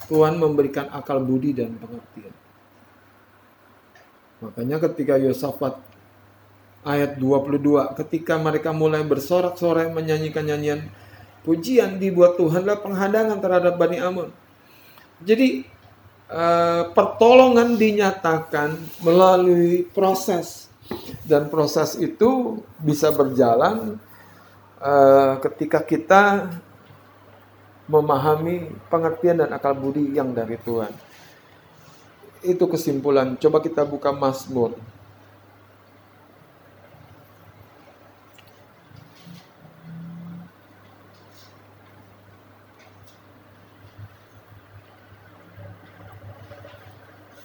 Tuhan 0.07 0.39
memberikan 0.39 0.87
akal 0.95 1.19
budi 1.23 1.51
dan 1.55 1.75
pengertian. 1.79 2.35
Makanya 4.43 4.77
ketika 4.91 5.19
Yosafat 5.19 5.81
ayat 6.87 7.19
22 7.19 7.99
ketika 7.99 8.39
mereka 8.39 8.71
mulai 8.71 9.03
bersorak-sorai 9.03 9.91
menyanyikan 9.91 10.47
nyanyian 10.47 10.87
pujian 11.43 11.99
dibuat 11.99 12.39
Tuhanlah 12.39 12.79
penghadangan 12.79 13.39
terhadap 13.43 13.75
Bani 13.75 13.99
Amun. 13.99 14.31
Jadi 15.23 15.67
uh, 16.31 16.91
pertolongan 16.95 17.75
dinyatakan 17.75 18.79
melalui 19.03 19.87
proses 19.91 20.71
dan 21.27 21.51
proses 21.51 21.99
itu 21.99 22.63
bisa 22.79 23.11
berjalan 23.11 23.99
uh, 24.79 25.35
ketika 25.43 25.83
kita 25.83 26.23
memahami 27.87 28.71
pengertian 28.91 29.43
dan 29.43 29.51
akal 29.55 29.75
budi 29.75 30.11
yang 30.15 30.35
dari 30.35 30.59
Tuhan. 30.59 30.91
Itu 32.43 32.67
kesimpulan. 32.67 33.39
Coba 33.39 33.63
kita 33.63 33.87
buka 33.87 34.11
Mazmur 34.11 34.75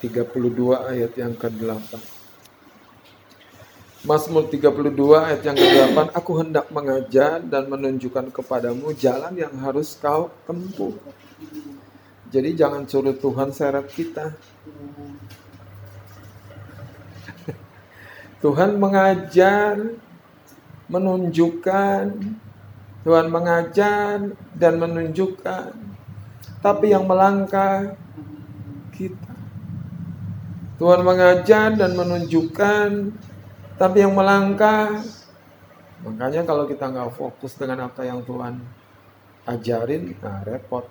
32 0.01 0.89
ayat 0.89 1.13
yang 1.13 1.37
ke-8. 1.37 2.20
Mazmur 4.01 4.49
32 4.49 4.97
ayat 5.13 5.45
yang 5.45 5.53
ke-8, 5.53 6.09
Aku 6.17 6.41
hendak 6.41 6.73
mengajar 6.73 7.37
dan 7.37 7.69
menunjukkan 7.69 8.33
kepadamu 8.33 8.97
jalan 8.97 9.37
yang 9.37 9.53
harus 9.61 9.93
kau 9.93 10.33
tempuh. 10.49 10.97
Jadi 12.33 12.57
jangan 12.57 12.89
suruh 12.89 13.13
Tuhan 13.13 13.53
seret 13.53 13.85
kita. 13.93 14.33
Tuhan 18.41 18.81
mengajar, 18.81 19.77
menunjukkan, 20.89 22.03
Tuhan 23.05 23.27
mengajar 23.29 24.33
dan 24.57 24.73
menunjukkan 24.81 25.91
tapi 26.61 26.93
yang 26.93 27.09
melangkah 27.09 27.97
kita. 28.93 29.33
Tuhan 30.77 31.01
mengajar 31.05 31.73
dan 31.77 31.93
menunjukkan, 31.93 32.89
tapi 33.81 34.05
yang 34.05 34.13
melangkah. 34.13 35.01
Makanya 36.05 36.45
kalau 36.45 36.69
kita 36.69 36.85
nggak 36.85 37.17
fokus 37.17 37.57
dengan 37.57 37.89
apa 37.89 38.05
yang 38.05 38.21
Tuhan 38.21 38.61
ajarin, 39.49 40.13
nah 40.21 40.45
repot. 40.45 40.85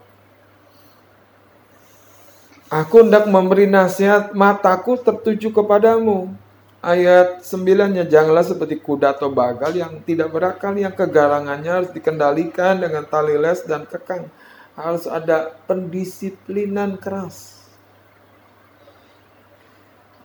Aku 2.67 3.07
hendak 3.07 3.31
memberi 3.31 3.71
nasihat, 3.71 4.35
mataku 4.35 4.99
tertuju 4.99 5.55
kepadamu. 5.55 6.35
Ayat 6.83 7.43
9-nya, 7.47 8.07
janganlah 8.11 8.47
seperti 8.47 8.79
kuda 8.79 9.15
atau 9.15 9.31
bagal 9.31 9.75
yang 9.75 10.03
tidak 10.03 10.31
berakal, 10.31 10.75
yang 10.75 10.95
kegarangannya 10.95 11.71
harus 11.71 11.91
dikendalikan 11.95 12.79
dengan 12.79 13.07
tali 13.07 13.39
les 13.39 13.63
dan 13.67 13.87
kekang. 13.87 14.27
Harus 14.75 15.07
ada 15.07 15.51
pendisiplinan 15.67 16.99
keras. 16.99 17.59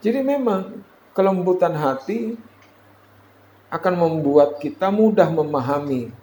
Jadi 0.05 0.21
memang 0.21 0.85
kelembutan 1.17 1.73
hati 1.73 2.37
akan 3.69 3.93
membuat 3.97 4.61
kita 4.61 4.93
mudah 4.93 5.27
memahami 5.27 6.13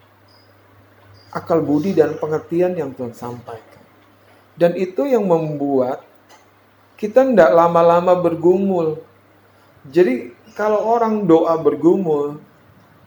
akal 1.32 1.64
budi 1.64 1.96
dan 1.96 2.14
pengertian 2.20 2.76
yang 2.76 2.92
Tuhan 2.92 3.16
sampaikan. 3.16 3.82
Dan 4.52 4.76
itu 4.76 5.08
yang 5.08 5.24
membuat 5.24 6.04
kita 7.00 7.24
tidak 7.24 7.50
lama-lama 7.50 8.14
bergumul. 8.14 9.00
Jadi 9.88 10.36
kalau 10.52 10.84
orang 10.86 11.24
doa 11.24 11.56
bergumul, 11.58 12.38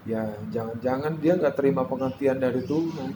ya 0.03 0.35
jangan-jangan 0.51 1.13
dia 1.21 1.37
nggak 1.37 1.55
terima 1.55 1.85
pengertian 1.85 2.41
dari 2.41 2.65
Tuhan. 2.65 3.13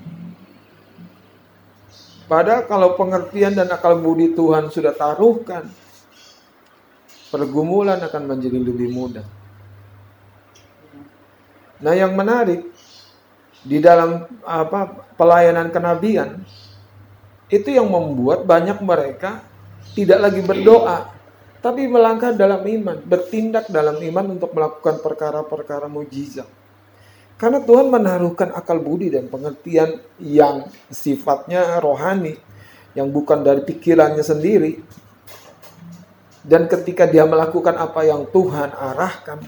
Padahal 2.30 2.70
kalau 2.70 2.94
pengertian 2.94 3.58
dan 3.58 3.74
akal 3.74 3.98
budi 3.98 4.38
Tuhan 4.38 4.70
sudah 4.70 4.94
taruhkan, 4.94 5.66
pergumulan 7.34 7.98
akan 8.06 8.24
menjadi 8.30 8.62
lebih 8.62 8.94
mudah. 8.94 9.26
Nah, 11.80 11.96
yang 11.96 12.12
menarik 12.16 12.68
di 13.64 13.80
dalam 13.80 14.24
apa 14.44 15.12
pelayanan 15.20 15.68
kenabian 15.68 16.40
itu 17.52 17.76
yang 17.76 17.90
membuat 17.90 18.46
banyak 18.48 18.80
mereka 18.80 19.44
tidak 19.98 20.20
lagi 20.30 20.42
berdoa, 20.46 21.12
tapi 21.60 21.90
melangkah 21.90 22.32
dalam 22.32 22.62
iman, 22.62 23.02
bertindak 23.04 23.68
dalam 23.68 23.98
iman 24.00 24.38
untuk 24.38 24.54
melakukan 24.54 25.02
perkara-perkara 25.02 25.90
mujizat. 25.90 26.48
Karena 27.40 27.64
Tuhan 27.64 27.88
menaruhkan 27.88 28.52
akal 28.52 28.84
budi 28.84 29.08
dan 29.08 29.32
pengertian 29.32 30.04
yang 30.20 30.68
sifatnya 30.92 31.80
rohani, 31.80 32.36
yang 32.92 33.08
bukan 33.10 33.42
dari 33.42 33.64
pikirannya 33.64 34.22
sendiri. 34.22 34.76
Dan 36.44 36.68
ketika 36.68 37.08
dia 37.08 37.24
melakukan 37.24 37.80
apa 37.80 38.04
yang 38.04 38.28
Tuhan 38.28 38.76
arahkan, 38.76 39.40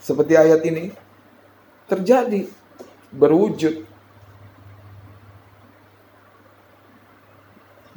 seperti 0.00 0.36
ayat 0.36 0.60
ini, 0.68 0.92
terjadi, 1.88 2.46
berwujud. 3.10 3.88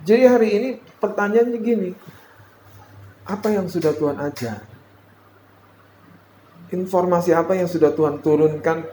Jadi 0.01 0.23
hari 0.25 0.49
ini 0.57 0.69
pertanyaannya 0.97 1.59
gini, 1.61 1.89
apa 3.27 3.53
yang 3.53 3.69
sudah 3.69 3.93
Tuhan 3.93 4.17
ajar? 4.17 4.65
Informasi 6.71 7.35
apa 7.35 7.53
yang 7.53 7.67
sudah 7.67 7.91
Tuhan 7.93 8.23
turunkan 8.23 8.87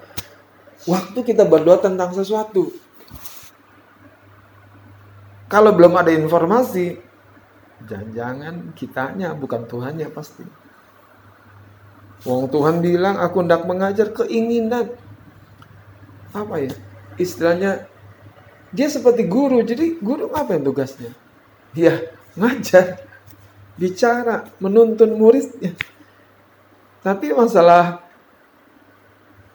waktu 0.85 1.19
kita 1.25 1.47
berdoa 1.49 1.81
tentang 1.81 2.13
sesuatu? 2.13 2.75
Kalau 5.49 5.73
belum 5.73 5.97
ada 5.97 6.13
informasi, 6.13 7.01
jangan-jangan 7.89 8.77
kitanya 8.77 9.33
bukan 9.33 9.65
Tuhannya 9.65 10.13
pasti. 10.13 10.68
Wong 12.29 12.53
Tuhan 12.53 12.85
bilang 12.85 13.17
aku 13.17 13.41
hendak 13.41 13.65
mengajar 13.65 14.13
keinginan. 14.13 14.93
Apa 16.37 16.61
ya? 16.61 16.77
Istilahnya 17.17 17.89
dia 18.69 18.89
seperti 18.93 19.25
guru. 19.25 19.65
Jadi 19.65 19.97
guru 19.97 20.29
apa 20.37 20.53
yang 20.53 20.69
tugasnya? 20.69 21.17
Ya, 21.73 22.05
ngajar, 22.37 23.01
bicara, 23.81 24.53
menuntun 24.61 25.17
muridnya. 25.17 25.73
Tapi 27.01 27.33
masalah 27.33 28.05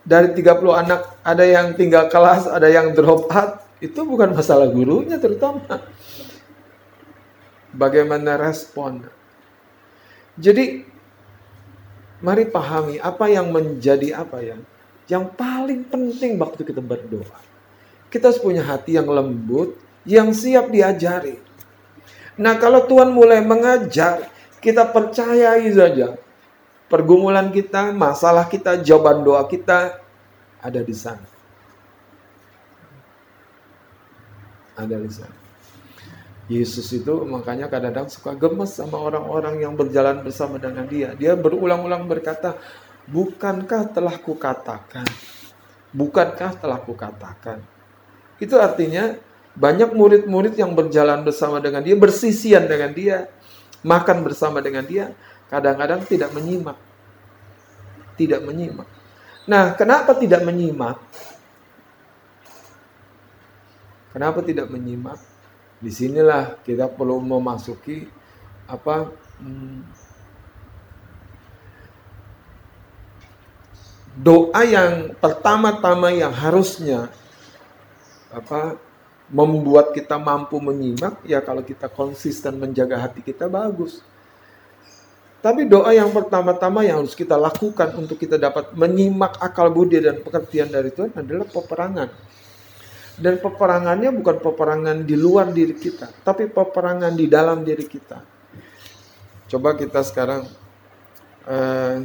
dari 0.01 0.33
30 0.33 0.73
anak 0.73 1.01
ada 1.21 1.45
yang 1.45 1.77
tinggal 1.77 2.09
kelas, 2.09 2.49
ada 2.49 2.65
yang 2.73 2.89
drop 2.97 3.29
out, 3.29 3.61
itu 3.77 4.01
bukan 4.01 4.33
masalah 4.33 4.65
gurunya 4.65 5.21
terutama. 5.21 5.61
Bagaimana 7.69 8.37
respon. 8.37 9.05
Jadi 10.37 10.92
mari 12.23 12.47
pahami 12.47 12.97
apa 13.03 13.27
yang 13.27 13.51
menjadi 13.51 14.23
apa 14.23 14.39
ya. 14.39 14.57
Yang 15.11 15.35
paling 15.35 15.83
penting 15.83 16.39
waktu 16.39 16.63
kita 16.63 16.79
berdoa. 16.79 17.37
Kita 18.07 18.31
harus 18.31 18.39
punya 18.39 18.63
hati 18.63 18.95
yang 18.95 19.11
lembut, 19.11 19.75
yang 20.07 20.31
siap 20.31 20.71
diajari. 20.71 21.35
Nah 22.39 22.55
kalau 22.55 22.87
Tuhan 22.87 23.11
mulai 23.11 23.43
mengajar, 23.43 24.31
kita 24.63 24.87
percayai 24.87 25.67
saja. 25.75 26.15
Pergumulan 26.87 27.51
kita, 27.51 27.91
masalah 27.91 28.47
kita, 28.47 28.79
jawaban 28.79 29.27
doa 29.27 29.43
kita 29.43 29.99
ada 30.63 30.79
di 30.79 30.95
sana. 30.95 31.27
Ada 34.79 34.97
di 34.97 35.11
sana. 35.11 35.42
Yesus 36.51 36.91
itu 36.91 37.23
makanya 37.23 37.71
kadang-kadang 37.71 38.11
suka 38.11 38.35
gemes 38.35 38.75
sama 38.75 38.99
orang-orang 38.99 39.63
yang 39.63 39.79
berjalan 39.79 40.19
bersama 40.19 40.59
dengan 40.59 40.83
dia. 40.83 41.15
Dia 41.15 41.39
berulang-ulang 41.39 42.03
berkata, 42.03 42.59
bukankah 43.07 43.95
telah 43.95 44.19
kukatakan? 44.19 45.07
Bukankah 45.95 46.51
telah 46.59 46.79
kukatakan? 46.83 47.63
Itu 48.43 48.59
artinya 48.59 49.15
banyak 49.55 49.95
murid-murid 49.95 50.59
yang 50.59 50.75
berjalan 50.75 51.23
bersama 51.23 51.63
dengan 51.63 51.79
dia, 51.79 51.95
bersisian 51.95 52.67
dengan 52.67 52.91
dia, 52.91 53.31
makan 53.79 54.27
bersama 54.27 54.59
dengan 54.59 54.83
dia, 54.83 55.15
kadang-kadang 55.47 56.03
tidak 56.03 56.35
menyimak. 56.35 56.75
Tidak 58.19 58.43
menyimak. 58.43 58.89
Nah, 59.47 59.71
kenapa 59.79 60.11
tidak 60.19 60.43
menyimak? 60.43 60.99
Kenapa 64.11 64.43
tidak 64.43 64.67
menyimak? 64.67 65.32
Di 65.83 65.91
sinilah 65.91 66.63
kita 66.63 66.87
perlu 66.87 67.19
memasuki 67.19 68.07
apa 68.71 69.11
hmm, 69.43 69.79
doa 74.15 74.61
yang 74.63 75.11
pertama-tama 75.19 76.15
yang 76.15 76.31
harusnya 76.31 77.11
apa 78.31 78.79
membuat 79.27 79.91
kita 79.91 80.15
mampu 80.15 80.61
menyimak 80.63 81.19
ya 81.27 81.43
kalau 81.43 81.65
kita 81.65 81.91
konsisten 81.91 82.55
menjaga 82.55 83.03
hati 83.03 83.19
kita 83.19 83.51
bagus. 83.51 83.99
Tapi 85.43 85.67
doa 85.67 85.91
yang 85.91 86.07
pertama-tama 86.15 86.87
yang 86.87 87.03
harus 87.03 87.11
kita 87.11 87.35
lakukan 87.35 87.99
untuk 87.99 88.15
kita 88.15 88.39
dapat 88.39 88.71
menyimak 88.79 89.35
akal 89.43 89.67
budi 89.67 89.99
dan 89.99 90.23
pengertian 90.23 90.71
dari 90.71 90.87
Tuhan 90.87 91.11
adalah 91.19 91.43
peperangan. 91.43 92.07
Dan 93.13 93.37
peperangannya 93.37 94.09
bukan 94.09 94.41
peperangan 94.41 95.05
di 95.05 95.13
luar 95.13 95.53
diri 95.53 95.77
kita, 95.77 96.09
tapi 96.25 96.49
peperangan 96.49 97.13
di 97.13 97.29
dalam 97.29 97.61
diri 97.61 97.85
kita. 97.85 98.25
Coba 99.45 99.77
kita 99.77 100.01
sekarang 100.01 100.49
uh, 101.45 102.01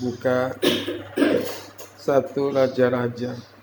buka 0.00 0.56
satu 1.96 2.52
raja-raja. 2.52 3.59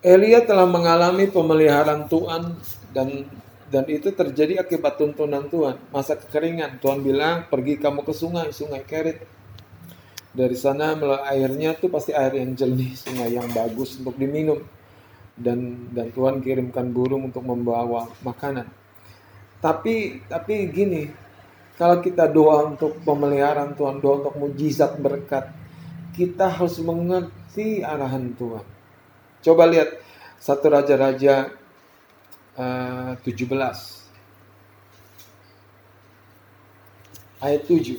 Elia 0.00 0.40
telah 0.48 0.64
mengalami 0.64 1.28
pemeliharaan 1.28 2.08
Tuhan 2.08 2.56
dan 2.96 3.28
dan 3.68 3.84
itu 3.84 4.08
terjadi 4.08 4.64
akibat 4.64 4.96
tuntunan 4.96 5.44
Tuhan. 5.52 5.76
Masa 5.92 6.16
kekeringan, 6.16 6.80
Tuhan 6.80 7.04
bilang, 7.04 7.44
pergi 7.52 7.76
kamu 7.76 8.08
ke 8.08 8.16
sungai, 8.16 8.48
sungai 8.48 8.80
Kerit. 8.88 9.20
Dari 10.32 10.56
sana 10.56 10.96
airnya 11.28 11.76
tuh 11.76 11.92
pasti 11.92 12.16
air 12.16 12.32
yang 12.40 12.56
jernih, 12.56 12.96
sungai 12.96 13.28
yang 13.36 13.52
bagus 13.52 14.00
untuk 14.00 14.16
diminum. 14.16 14.64
Dan 15.36 15.92
dan 15.92 16.08
Tuhan 16.16 16.40
kirimkan 16.40 16.88
burung 16.96 17.28
untuk 17.28 17.44
membawa 17.44 18.08
makanan. 18.24 18.72
Tapi 19.60 20.24
tapi 20.32 20.64
gini, 20.72 21.12
kalau 21.76 22.00
kita 22.00 22.24
doa 22.24 22.72
untuk 22.72 23.04
pemeliharaan 23.04 23.76
Tuhan, 23.76 24.00
doa 24.00 24.24
untuk 24.24 24.34
mujizat 24.40 24.96
berkat, 24.96 25.52
kita 26.16 26.48
harus 26.56 26.80
mengerti 26.80 27.84
arahan 27.84 28.32
Tuhan 28.32 28.79
Coba 29.40 29.64
lihat 29.64 29.96
Satu 30.36 30.68
Raja-Raja 30.68 31.48
uh, 32.60 33.12
17 33.24 34.00
ayat 37.40 37.62
7. 37.64 37.96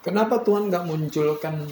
Kenapa 0.00 0.40
Tuhan 0.40 0.72
nggak 0.72 0.86
munculkan 0.88 1.68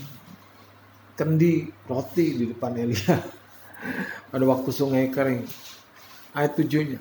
kendi 1.16 1.70
roti 1.86 2.26
di 2.34 2.44
depan 2.50 2.76
Elia 2.76 3.14
pada 4.30 4.44
waktu 4.44 4.70
sungai 4.74 5.08
kering? 5.08 5.48
Ayat 6.34 6.58
7-nya. 6.58 6.98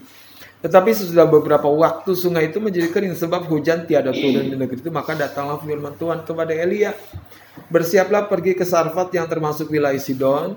Tetapi 0.63 0.95
sesudah 0.95 1.28
beberapa 1.28 1.67
waktu 1.67 2.15
sungai 2.15 2.47
itu 2.47 2.63
menjadi 2.63 2.88
kering 2.88 3.19
sebab 3.19 3.52
hujan 3.52 3.84
tiada 3.84 4.15
turun 4.15 4.47
di 4.47 4.56
negeri 4.56 4.80
itu 4.80 4.88
maka 4.88 5.12
datanglah 5.12 5.60
firman 5.60 5.91
Tuhan 5.99 6.23
kepada 6.23 6.56
Elia 6.56 6.95
bersiaplah 7.67 8.32
pergi 8.32 8.56
ke 8.56 8.63
Sarfat 8.63 9.12
yang 9.12 9.28
termasuk 9.28 9.67
wilayah 9.67 9.99
Sidon 9.99 10.56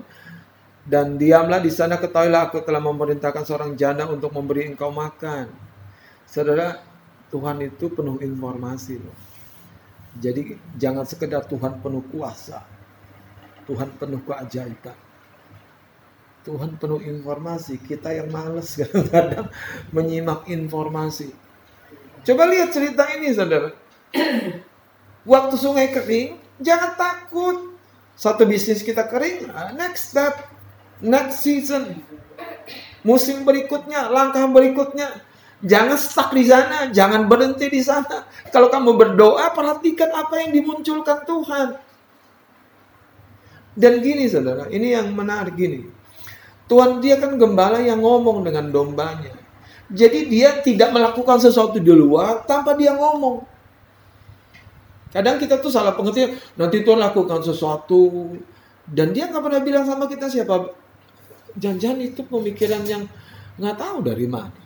dan 0.87 1.19
diamlah 1.19 1.59
di 1.59 1.67
sana 1.67 1.99
ketahuilah 1.99 2.47
aku 2.47 2.63
telah 2.63 2.79
memerintahkan 2.79 3.43
seorang 3.43 3.75
janda 3.75 4.07
untuk 4.07 4.31
memberi 4.31 4.71
engkau 4.71 4.87
makan. 4.95 5.51
Saudara, 6.23 6.79
Tuhan 7.27 7.59
itu 7.67 7.91
penuh 7.91 8.15
informasi 8.23 8.95
loh. 8.95 9.17
Jadi 10.15 10.55
jangan 10.79 11.03
sekedar 11.03 11.43
Tuhan 11.43 11.83
penuh 11.83 12.07
kuasa. 12.07 12.63
Tuhan 13.67 13.99
penuh 13.99 14.23
keajaiban. 14.23 15.06
Tuhan 16.47 16.79
penuh 16.79 17.03
informasi. 17.03 17.75
Kita 17.83 18.15
yang 18.15 18.31
males 18.31 18.79
kadang-kadang 18.79 19.51
menyimak 19.95 20.47
informasi. 20.47 21.35
Coba 22.23 22.47
lihat 22.47 22.71
cerita 22.71 23.03
ini 23.19 23.35
saudara. 23.35 23.75
Waktu 25.31 25.55
sungai 25.59 25.91
kering, 25.91 26.39
jangan 26.63 26.95
takut. 26.95 27.75
Satu 28.17 28.49
bisnis 28.49 28.81
kita 28.81 29.05
kering, 29.05 29.45
ah, 29.53 29.69
next 29.77 30.09
step, 30.09 30.49
next 31.05 31.45
season, 31.45 32.01
musim 33.05 33.45
berikutnya, 33.45 34.09
langkah 34.09 34.49
berikutnya. 34.49 35.21
Jangan 35.61 35.97
stuck 36.01 36.33
di 36.33 36.41
sana, 36.49 36.89
jangan 36.89 37.29
berhenti 37.29 37.69
di 37.69 37.77
sana. 37.77 38.25
Kalau 38.49 38.73
kamu 38.73 38.97
berdoa, 38.97 39.53
perhatikan 39.53 40.09
apa 40.17 40.41
yang 40.41 40.49
dimunculkan 40.49 41.29
Tuhan. 41.29 41.77
Dan 43.77 44.01
gini 44.01 44.25
saudara, 44.25 44.65
ini 44.73 44.97
yang 44.97 45.13
menarik 45.13 45.53
gini. 45.53 45.85
Tuhan 46.67 46.99
dia 46.99 47.15
kan 47.15 47.39
gembala 47.39 47.79
yang 47.79 48.03
ngomong 48.03 48.43
dengan 48.43 48.67
dombanya. 48.71 49.31
Jadi 49.87 50.27
dia 50.27 50.59
tidak 50.59 50.91
melakukan 50.91 51.39
sesuatu 51.39 51.79
di 51.79 51.91
luar 51.95 52.43
tanpa 52.43 52.75
dia 52.75 52.91
ngomong. 52.91 53.39
Kadang 55.15 55.39
kita 55.39 55.63
tuh 55.63 55.71
salah 55.71 55.95
pengertian, 55.95 56.35
nanti 56.59 56.83
Tuhan 56.83 56.99
lakukan 56.99 57.39
sesuatu 57.39 58.35
dan 58.91 59.15
dia 59.15 59.31
nggak 59.31 59.39
pernah 59.39 59.61
bilang 59.63 59.87
sama 59.87 60.11
kita 60.11 60.27
siapa. 60.27 60.75
Jangan-jangan 61.55 61.99
itu 62.03 62.21
pemikiran 62.27 62.83
yang 62.83 63.03
nggak 63.55 63.77
tahu 63.79 64.03
dari 64.03 64.27
mana. 64.27 64.59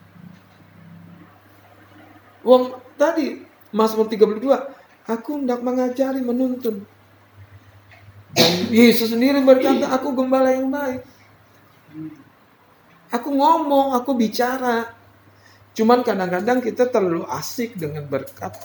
Wong 2.42 2.74
tadi 2.98 3.46
Mazmur 3.70 4.10
32, 4.10 4.42
aku 5.06 5.30
hendak 5.38 5.62
mengajari 5.62 6.26
menuntun. 6.26 6.84
Dan 8.34 8.52
Yesus 8.74 9.14
sendiri 9.14 9.46
berkata, 9.46 9.92
aku 9.94 10.12
gembala 10.18 10.52
yang 10.52 10.72
baik. 10.72 11.04
Aku 13.12 13.30
ngomong, 13.36 13.92
aku 13.96 14.16
bicara. 14.16 14.96
Cuman 15.76 16.04
kadang-kadang 16.04 16.64
kita 16.64 16.88
terlalu 16.88 17.28
asik 17.28 17.76
dengan 17.76 18.08
berkat 18.08 18.56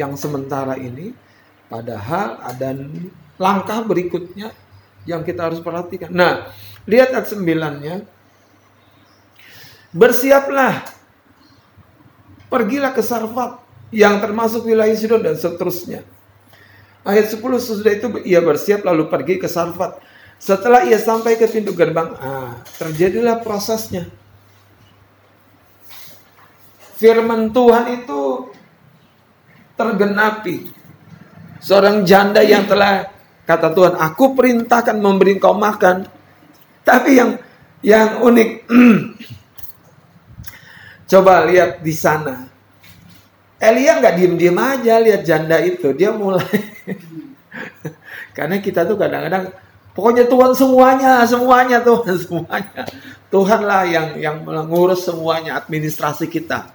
yang 0.00 0.16
sementara 0.16 0.76
ini. 0.80 1.12
Padahal 1.66 2.40
ada 2.40 2.72
langkah 3.36 3.82
berikutnya 3.84 4.54
yang 5.04 5.26
kita 5.26 5.50
harus 5.50 5.60
perhatikan. 5.60 6.08
Nah, 6.12 6.48
lihat 6.88 7.12
ayat 7.12 7.28
sembilannya. 7.28 7.94
Bersiaplah. 9.92 10.96
Pergilah 12.46 12.94
ke 12.94 13.02
Sarfat 13.02 13.58
yang 13.90 14.22
termasuk 14.22 14.64
wilayah 14.70 14.94
Sidon 14.94 15.20
dan 15.20 15.34
seterusnya. 15.34 16.06
Ayat 17.06 17.30
10 17.30 17.42
sesudah 17.58 17.92
itu 17.94 18.06
ia 18.26 18.42
bersiap 18.42 18.82
lalu 18.82 19.06
pergi 19.06 19.38
ke 19.38 19.46
Sarfat 19.50 19.98
setelah 20.36 20.84
ia 20.84 21.00
sampai 21.00 21.40
ke 21.40 21.48
pintu 21.48 21.72
gerbang, 21.72 22.12
ah, 22.20 22.60
terjadilah 22.76 23.40
prosesnya. 23.40 24.08
Firman 26.96 27.52
Tuhan 27.52 28.04
itu 28.04 28.52
tergenapi. 29.76 30.72
Seorang 31.60 32.04
janda 32.04 32.40
yang 32.44 32.64
telah 32.64 33.08
kata 33.44 33.72
Tuhan, 33.72 33.94
aku 34.00 34.36
perintahkan 34.36 34.96
memberi 34.96 35.36
kau 35.36 35.56
makan. 35.56 36.08
Tapi 36.84 37.10
yang 37.16 37.30
yang 37.84 38.24
unik, 38.24 38.50
coba 41.12 41.44
lihat 41.48 41.84
di 41.84 41.94
sana. 41.96 42.48
Elia 43.56 44.00
nggak 44.00 44.16
diem-diem 44.20 44.56
aja 44.56 45.00
lihat 45.00 45.22
janda 45.24 45.60
itu, 45.64 45.92
dia 45.96 46.12
mulai. 46.12 46.44
Karena 48.36 48.60
kita 48.60 48.84
tuh 48.84 49.00
kadang-kadang 49.00 49.48
Pokoknya 49.96 50.28
Tuhan 50.28 50.52
semuanya, 50.52 51.24
semuanya 51.24 51.80
Tuhan 51.80 52.16
semuanya. 52.28 52.84
Tuhanlah 53.32 53.82
yang 53.88 54.08
yang 54.20 54.36
mengurus 54.44 55.08
semuanya 55.08 55.56
administrasi 55.56 56.28
kita. 56.28 56.68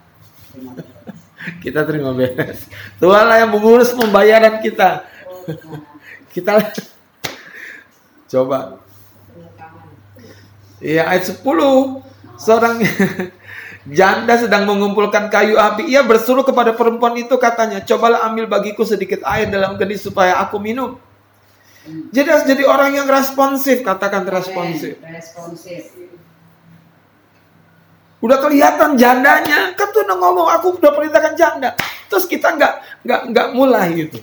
kita 1.64 1.86
terima 1.86 2.18
beres. 2.18 2.66
Tuhanlah 2.98 3.46
yang 3.46 3.54
mengurus 3.54 3.94
pembayaran 3.94 4.58
kita. 4.66 5.06
kita 6.34 6.74
coba. 8.26 8.82
Iya 10.82 11.06
ayat 11.06 11.30
10 11.30 11.46
seorang 12.42 12.82
janda 13.86 14.34
sedang 14.34 14.66
mengumpulkan 14.66 15.30
kayu 15.30 15.62
api. 15.62 15.94
Ia 15.94 16.02
bersuruh 16.02 16.42
kepada 16.42 16.74
perempuan 16.74 17.14
itu 17.22 17.38
katanya, 17.38 17.86
"Cobalah 17.86 18.26
ambil 18.26 18.50
bagiku 18.50 18.82
sedikit 18.82 19.22
air 19.30 19.46
dalam 19.46 19.78
gendi 19.78 20.02
supaya 20.02 20.42
aku 20.42 20.58
minum." 20.58 20.98
Jadi 21.88 22.28
harus 22.30 22.46
jadi 22.46 22.64
orang 22.70 22.94
yang 22.94 23.10
responsif, 23.10 23.82
katakan 23.82 24.22
responsif. 24.30 25.02
Responsif. 25.02 25.90
Udah 28.22 28.38
kelihatan 28.38 29.02
jandanya, 29.02 29.74
kan 29.74 29.90
tuh 29.90 30.06
udah 30.06 30.18
ngomong 30.22 30.48
aku 30.54 30.78
udah 30.78 30.94
perintahkan 30.94 31.34
janda. 31.34 31.74
Terus 32.06 32.30
kita 32.30 32.54
nggak 32.54 32.74
nggak 33.02 33.22
nggak 33.34 33.48
mulai 33.58 33.88
gitu. 33.98 34.22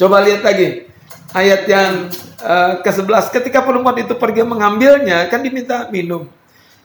Coba 0.00 0.24
lihat 0.24 0.40
lagi 0.40 0.88
ayat 1.36 1.68
yang 1.68 1.92
uh, 2.40 2.80
ke-11 2.80 3.24
ketika 3.36 3.60
perempuan 3.60 4.00
itu 4.00 4.16
pergi 4.16 4.48
mengambilnya 4.48 5.28
kan 5.28 5.44
diminta 5.44 5.92
minum. 5.92 6.24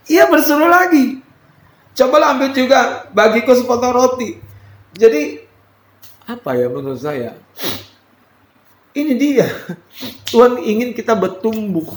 Ia 0.08 0.28
berseru 0.32 0.68
lagi. 0.68 1.20
Cobalah 1.98 2.38
ambil 2.38 2.54
juga 2.56 3.10
bagiku 3.12 3.52
sepotong 3.58 3.92
roti. 3.92 4.40
Jadi 4.96 5.44
apa 6.28 6.56
ya 6.56 6.68
menurut 6.72 7.00
saya? 7.00 7.36
Ini 8.96 9.14
dia. 9.18 9.48
Tuhan 10.32 10.64
ingin 10.64 10.96
kita 10.96 11.16
bertumbuh. 11.16 11.88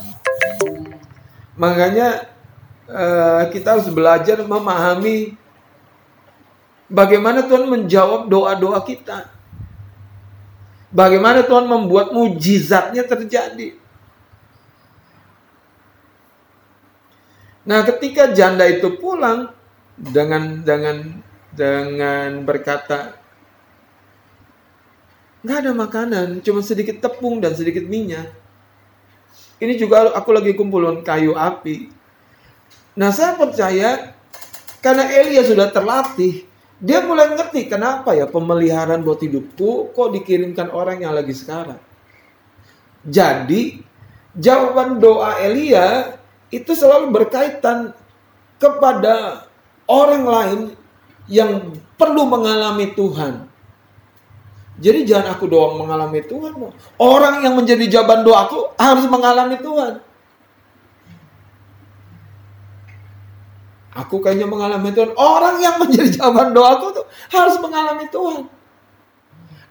Makanya 1.54 2.30
uh, 2.88 3.42
kita 3.52 3.78
harus 3.78 3.88
belajar 3.92 4.40
memahami 4.42 5.36
bagaimana 6.88 7.46
Tuhan 7.46 7.68
menjawab 7.68 8.26
doa-doa 8.26 8.80
kita. 8.82 9.30
Bagaimana 10.90 11.46
Tuhan 11.46 11.70
membuat 11.70 12.10
mujizatnya 12.10 13.06
terjadi. 13.06 13.78
Nah, 17.70 17.86
ketika 17.86 18.34
janda 18.34 18.66
itu 18.66 18.98
pulang 18.98 19.54
dengan 19.94 20.66
dengan 20.66 21.22
dengan 21.54 22.42
berkata 22.42 23.14
nggak 25.46 25.58
ada 25.62 25.72
makanan, 25.72 26.28
cuma 26.42 26.66
sedikit 26.66 26.98
tepung 26.98 27.38
dan 27.38 27.54
sedikit 27.54 27.86
minyak. 27.86 28.26
Ini 29.62 29.78
juga 29.78 30.10
aku 30.18 30.34
lagi 30.34 30.58
kumpulin 30.58 31.06
kayu 31.06 31.38
api. 31.38 31.94
Nah, 32.98 33.14
saya 33.14 33.38
percaya 33.38 34.18
karena 34.82 35.06
Elia 35.06 35.46
sudah 35.46 35.70
terlatih, 35.70 36.42
dia 36.82 37.06
mulai 37.06 37.30
ngerti 37.38 37.70
kenapa 37.70 38.18
ya 38.18 38.26
pemeliharaan 38.26 39.06
buat 39.06 39.22
hidupku 39.22 39.94
kok 39.94 40.10
dikirimkan 40.10 40.74
orang 40.74 41.06
yang 41.06 41.14
lagi 41.14 41.38
sekarang. 41.38 41.78
Jadi, 43.06 43.78
jawaban 44.34 44.98
doa 44.98 45.38
Elia 45.38 46.19
itu 46.50 46.74
selalu 46.74 47.14
berkaitan 47.14 47.94
kepada 48.58 49.46
orang 49.86 50.24
lain 50.26 50.60
yang 51.30 51.78
perlu 51.94 52.26
mengalami 52.26 52.90
Tuhan. 52.92 53.46
Jadi 54.80 55.04
jangan 55.06 55.36
aku 55.36 55.46
doang 55.46 55.78
mengalami 55.78 56.24
Tuhan. 56.24 56.52
Orang 56.98 57.44
yang 57.44 57.54
menjadi 57.54 57.86
jawaban 57.86 58.26
doaku 58.26 58.74
harus 58.74 59.06
mengalami 59.06 59.56
Tuhan. 59.60 60.02
Aku 63.90 64.22
kayaknya 64.22 64.48
mengalami 64.48 64.90
Tuhan. 64.94 65.12
Orang 65.18 65.60
yang 65.60 65.76
menjadi 65.76 66.18
jawaban 66.18 66.56
doaku 66.56 66.86
tuh 66.96 67.06
harus 67.30 67.56
mengalami 67.60 68.06
Tuhan. 68.08 68.48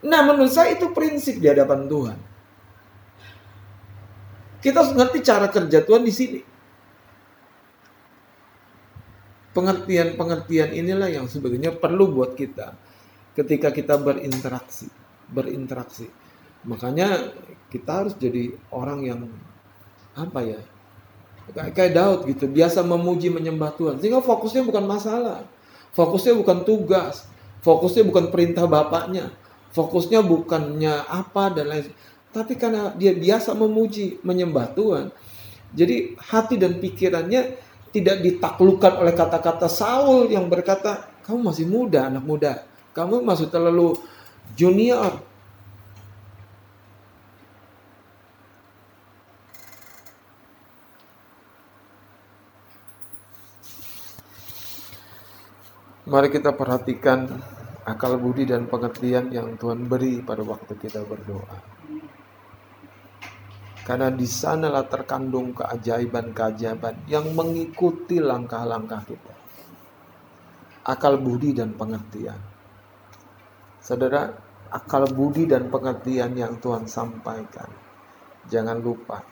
Nah 0.06 0.22
menurut 0.24 0.54
saya 0.54 0.78
itu 0.78 0.94
prinsip 0.96 1.42
di 1.42 1.48
hadapan 1.50 1.90
Tuhan. 1.90 2.18
Kita 4.60 4.84
harus 4.84 4.94
ngerti 4.94 5.20
cara 5.24 5.48
kerja 5.48 5.80
Tuhan 5.84 6.04
di 6.04 6.14
sini. 6.14 6.40
Pengertian-pengertian 9.60 10.72
inilah 10.72 11.12
yang 11.12 11.28
sebetulnya 11.28 11.76
perlu 11.76 12.16
buat 12.16 12.40
kita 12.40 12.72
ketika 13.36 13.76
kita 13.76 14.00
berinteraksi, 14.00 14.88
berinteraksi. 15.28 16.08
Makanya 16.64 17.36
kita 17.68 17.92
harus 18.04 18.16
jadi 18.16 18.56
orang 18.72 19.00
yang 19.04 19.20
apa 20.16 20.40
ya? 20.48 20.60
Kayak, 21.52 21.72
kayak 21.76 21.92
Daud 21.92 22.20
gitu, 22.32 22.46
biasa 22.48 22.88
memuji 22.88 23.28
menyembah 23.28 23.76
Tuhan. 23.76 24.00
Sehingga 24.00 24.24
fokusnya 24.24 24.64
bukan 24.64 24.86
masalah. 24.88 25.44
Fokusnya 25.92 26.38
bukan 26.40 26.64
tugas, 26.64 27.28
fokusnya 27.66 28.06
bukan 28.06 28.30
perintah 28.32 28.64
bapaknya, 28.70 29.34
fokusnya 29.74 30.22
bukannya 30.26 31.06
apa 31.10 31.44
dan 31.54 31.66
lain 31.70 31.92
tapi 32.30 32.54
karena 32.58 32.94
dia 32.94 33.14
biasa 33.14 33.58
memuji 33.58 34.22
menyembah 34.22 34.74
Tuhan 34.78 35.10
jadi 35.74 36.18
hati 36.18 36.58
dan 36.58 36.78
pikirannya 36.78 37.58
tidak 37.90 38.22
ditaklukkan 38.22 39.02
oleh 39.02 39.14
kata-kata 39.14 39.68
Saul 39.70 40.30
yang 40.30 40.46
berkata 40.50 41.10
kamu 41.26 41.54
masih 41.54 41.66
muda 41.66 42.10
anak 42.10 42.24
muda 42.26 42.54
kamu 42.94 43.22
masih 43.26 43.50
terlalu 43.50 43.98
junior 44.54 45.22
Mari 56.10 56.34
kita 56.34 56.58
perhatikan 56.58 57.30
akal 57.86 58.18
budi 58.18 58.50
dan 58.50 58.66
pengertian 58.66 59.30
yang 59.30 59.54
Tuhan 59.62 59.86
beri 59.86 60.26
pada 60.26 60.42
waktu 60.42 60.74
kita 60.74 61.06
berdoa. 61.06 61.79
Karena 63.90 64.14
di 64.14 64.30
sanalah 64.30 64.86
terkandung 64.86 65.50
keajaiban-keajaiban 65.58 67.10
yang 67.10 67.34
mengikuti 67.34 68.22
langkah-langkah 68.22 69.02
kita. 69.02 69.34
Akal 70.86 71.18
budi 71.18 71.58
dan 71.58 71.74
pengertian. 71.74 72.38
Saudara, 73.82 74.30
akal 74.70 75.10
budi 75.10 75.50
dan 75.50 75.74
pengertian 75.74 76.38
yang 76.38 76.62
Tuhan 76.62 76.86
sampaikan. 76.86 77.66
Jangan 78.46 78.78
lupa, 78.78 79.26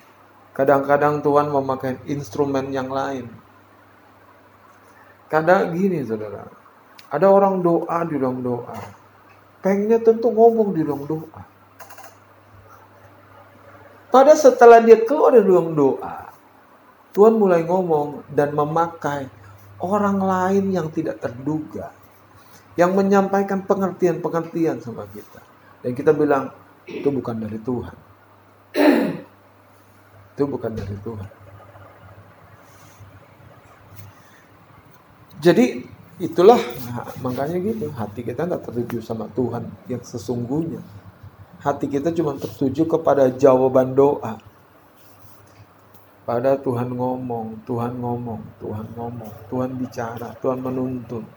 kadang-kadang 0.58 1.22
Tuhan 1.22 1.54
memakai 1.54 2.02
instrumen 2.10 2.74
yang 2.74 2.90
lain. 2.90 3.30
Kadang 5.30 5.70
gini 5.78 6.02
saudara, 6.02 6.50
ada 7.14 7.30
orang 7.30 7.62
doa 7.62 8.02
di 8.10 8.18
dalam 8.18 8.42
doa. 8.42 8.74
Pengennya 9.62 10.02
tentu 10.02 10.34
ngomong 10.34 10.74
di 10.74 10.82
dalam 10.82 11.06
doa. 11.06 11.57
Pada 14.08 14.34
setelah 14.40 14.80
dia 14.80 15.04
keluar 15.04 15.36
dari 15.36 15.44
dalam 15.44 15.76
doa, 15.76 16.32
Tuhan 17.12 17.36
mulai 17.36 17.68
ngomong 17.68 18.24
dan 18.32 18.56
memakai 18.56 19.28
orang 19.84 20.18
lain 20.22 20.66
yang 20.72 20.88
tidak 20.94 21.20
terduga. 21.20 21.92
Yang 22.78 22.92
menyampaikan 22.94 23.66
pengertian-pengertian 23.66 24.78
sama 24.86 25.10
kita. 25.10 25.42
Dan 25.82 25.98
kita 25.98 26.14
bilang, 26.14 26.54
itu 26.86 27.10
bukan 27.10 27.36
dari 27.42 27.58
Tuhan. 27.58 27.98
itu 30.38 30.44
bukan 30.46 30.72
dari 30.78 30.96
Tuhan. 31.02 31.30
Jadi 35.42 35.66
itulah 36.18 36.58
nah, 36.90 37.06
makanya 37.22 37.62
gitu 37.62 37.94
hati 37.94 38.26
kita 38.26 38.50
nggak 38.50 38.66
tertuju 38.66 39.06
sama 39.06 39.30
Tuhan 39.38 39.70
yang 39.86 40.02
sesungguhnya 40.02 40.82
hati 41.68 41.92
kita 41.92 42.16
cuma 42.16 42.40
tertuju 42.40 42.88
kepada 42.88 43.28
jawaban 43.28 43.92
doa 43.92 44.40
pada 46.24 46.56
Tuhan 46.56 46.96
ngomong 46.96 47.68
Tuhan 47.68 48.00
ngomong 48.00 48.42
Tuhan 48.64 48.88
ngomong 48.96 49.34
Tuhan 49.52 49.70
bicara 49.76 50.32
Tuhan 50.40 50.64
menuntun 50.64 51.28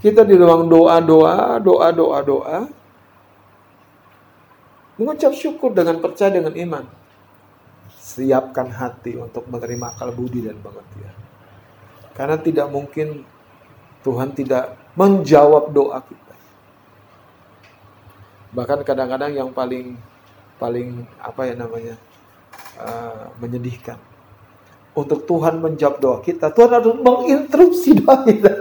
kita 0.00 0.24
di 0.24 0.34
ruang 0.40 0.72
doa 0.72 0.96
doa 1.04 1.60
doa 1.60 1.88
doa 1.92 2.18
doa 2.24 2.58
mengucap 4.96 5.36
syukur 5.36 5.76
dengan 5.76 6.00
percaya 6.00 6.32
dengan 6.32 6.56
iman 6.56 6.84
siapkan 8.12 8.68
hati 8.68 9.16
untuk 9.16 9.48
menerima 9.48 9.96
akal 9.96 10.12
budi 10.12 10.44
dan 10.44 10.60
pengertian. 10.60 11.16
Karena 12.12 12.36
tidak 12.36 12.68
mungkin 12.68 13.24
Tuhan 14.04 14.36
tidak 14.36 14.76
menjawab 14.98 15.72
doa 15.72 16.02
kita. 16.04 16.31
Bahkan 18.52 18.84
kadang-kadang 18.84 19.32
yang 19.32 19.48
paling 19.48 19.96
paling 20.60 21.08
apa 21.18 21.48
ya 21.48 21.54
namanya 21.56 21.94
uh, 22.76 23.32
menyedihkan. 23.40 23.96
Untuk 24.92 25.24
Tuhan 25.24 25.56
menjawab 25.56 25.96
doa 26.04 26.18
kita, 26.20 26.52
Tuhan 26.52 26.68
harus 26.68 26.92
menginterupsi 27.00 27.96
doa 27.96 28.20
kita. 28.28 28.60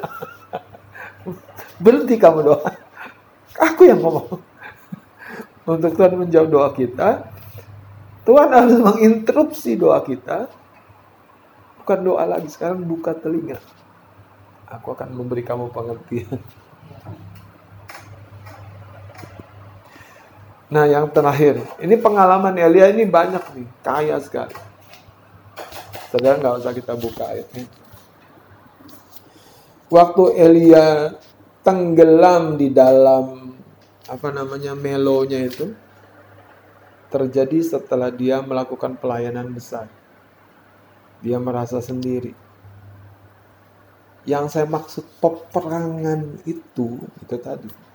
Berhenti 1.83 2.15
kamu 2.15 2.39
doa. 2.39 2.71
Aku 3.59 3.83
yang 3.83 3.99
ngomong. 3.99 4.39
Untuk 5.67 5.91
Tuhan 5.91 6.15
menjawab 6.15 6.47
doa 6.47 6.69
kita, 6.71 7.27
Tuhan 8.23 8.47
harus 8.47 8.79
menginterupsi 8.79 9.75
doa 9.75 9.99
kita. 10.07 10.47
Bukan 11.83 11.99
doa 11.99 12.23
lagi, 12.23 12.47
sekarang 12.47 12.79
buka 12.87 13.11
telinga. 13.11 13.59
Aku 14.71 14.95
akan 14.95 15.11
memberi 15.11 15.43
kamu 15.43 15.67
pengertian. 15.67 16.39
Nah 20.71 20.87
yang 20.87 21.11
terakhir, 21.11 21.59
ini 21.83 21.99
pengalaman 21.99 22.55
Elia 22.55 22.87
ini 22.95 23.03
banyak 23.03 23.43
nih, 23.59 23.67
kaya 23.83 24.15
sekali. 24.23 24.55
Saudara 26.07 26.39
nggak 26.39 26.63
usah 26.63 26.71
kita 26.71 26.95
buka 26.95 27.27
ayatnya. 27.27 27.67
Waktu 29.91 30.23
Elia 30.39 31.11
tenggelam 31.59 32.55
di 32.55 32.71
dalam 32.71 33.51
apa 34.07 34.27
namanya 34.31 34.71
melonya 34.71 35.43
itu, 35.43 35.75
terjadi 37.11 37.59
setelah 37.59 38.07
dia 38.07 38.39
melakukan 38.39 38.95
pelayanan 38.95 39.51
besar. 39.51 39.91
Dia 41.19 41.35
merasa 41.35 41.83
sendiri. 41.83 42.31
Yang 44.23 44.55
saya 44.55 44.71
maksud 44.71 45.03
peperangan 45.19 46.39
itu, 46.47 46.95
itu 47.19 47.35
tadi. 47.35 47.90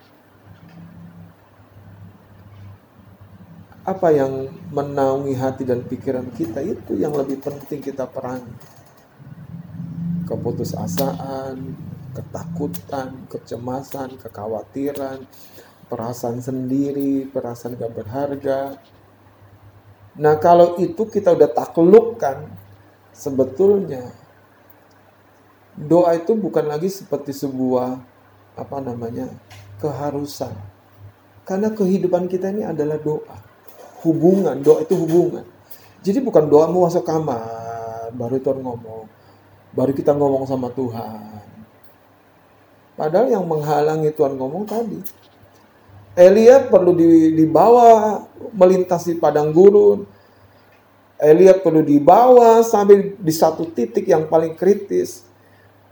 Apa 3.87 4.11
yang 4.11 4.51
menaungi 4.75 5.31
hati 5.39 5.63
dan 5.63 5.87
pikiran 5.87 6.27
kita 6.35 6.59
itu 6.59 6.99
yang 6.99 7.15
lebih 7.15 7.39
penting 7.39 7.79
kita 7.79 8.03
perangi. 8.03 8.51
Keputusasaan, 10.27 11.55
ketakutan, 12.11 13.31
kecemasan, 13.31 14.19
kekhawatiran, 14.19 15.23
perasaan 15.87 16.43
sendiri, 16.43 17.31
perasaan 17.31 17.79
gak 17.79 17.95
berharga, 17.95 18.75
Nah 20.17 20.33
kalau 20.41 20.81
itu 20.81 21.05
kita 21.05 21.37
udah 21.37 21.49
taklukkan, 21.53 22.49
sebetulnya 23.13 24.09
doa 25.77 26.17
itu 26.17 26.33
bukan 26.33 26.65
lagi 26.65 26.89
seperti 26.89 27.37
sebuah 27.37 28.01
apa 28.57 28.77
namanya 28.81 29.29
keharusan. 29.77 30.57
Karena 31.45 31.69
kehidupan 31.69 32.25
kita 32.25 32.49
ini 32.49 32.65
adalah 32.65 32.97
doa. 32.97 33.46
Hubungan, 34.07 34.55
doa 34.63 34.87
itu 34.87 34.95
hubungan. 34.95 35.43
Jadi 35.99 36.23
bukan 36.23 36.47
doa 36.47 36.71
mau 36.71 36.87
masuk 36.87 37.03
kamar, 37.03 38.15
baru 38.15 38.39
Tuhan 38.39 38.63
ngomong. 38.63 39.03
Baru 39.75 39.91
kita 39.91 40.15
ngomong 40.15 40.47
sama 40.47 40.71
Tuhan. 40.71 41.43
Padahal 42.95 43.27
yang 43.27 43.43
menghalangi 43.43 44.15
Tuhan 44.15 44.39
ngomong 44.39 44.63
tadi. 44.63 45.03
Elia 46.17 46.63
perlu 46.65 46.95
dibawa 47.35 48.23
melintasi 48.55 49.19
padang 49.19 49.51
gurun. 49.51 50.07
Elia 51.19 51.53
perlu 51.53 51.83
dibawa 51.83 52.63
sampai 52.65 53.13
di 53.19 53.33
satu 53.35 53.69
titik 53.69 54.07
yang 54.07 54.25
paling 54.31 54.55
kritis. 54.55 55.27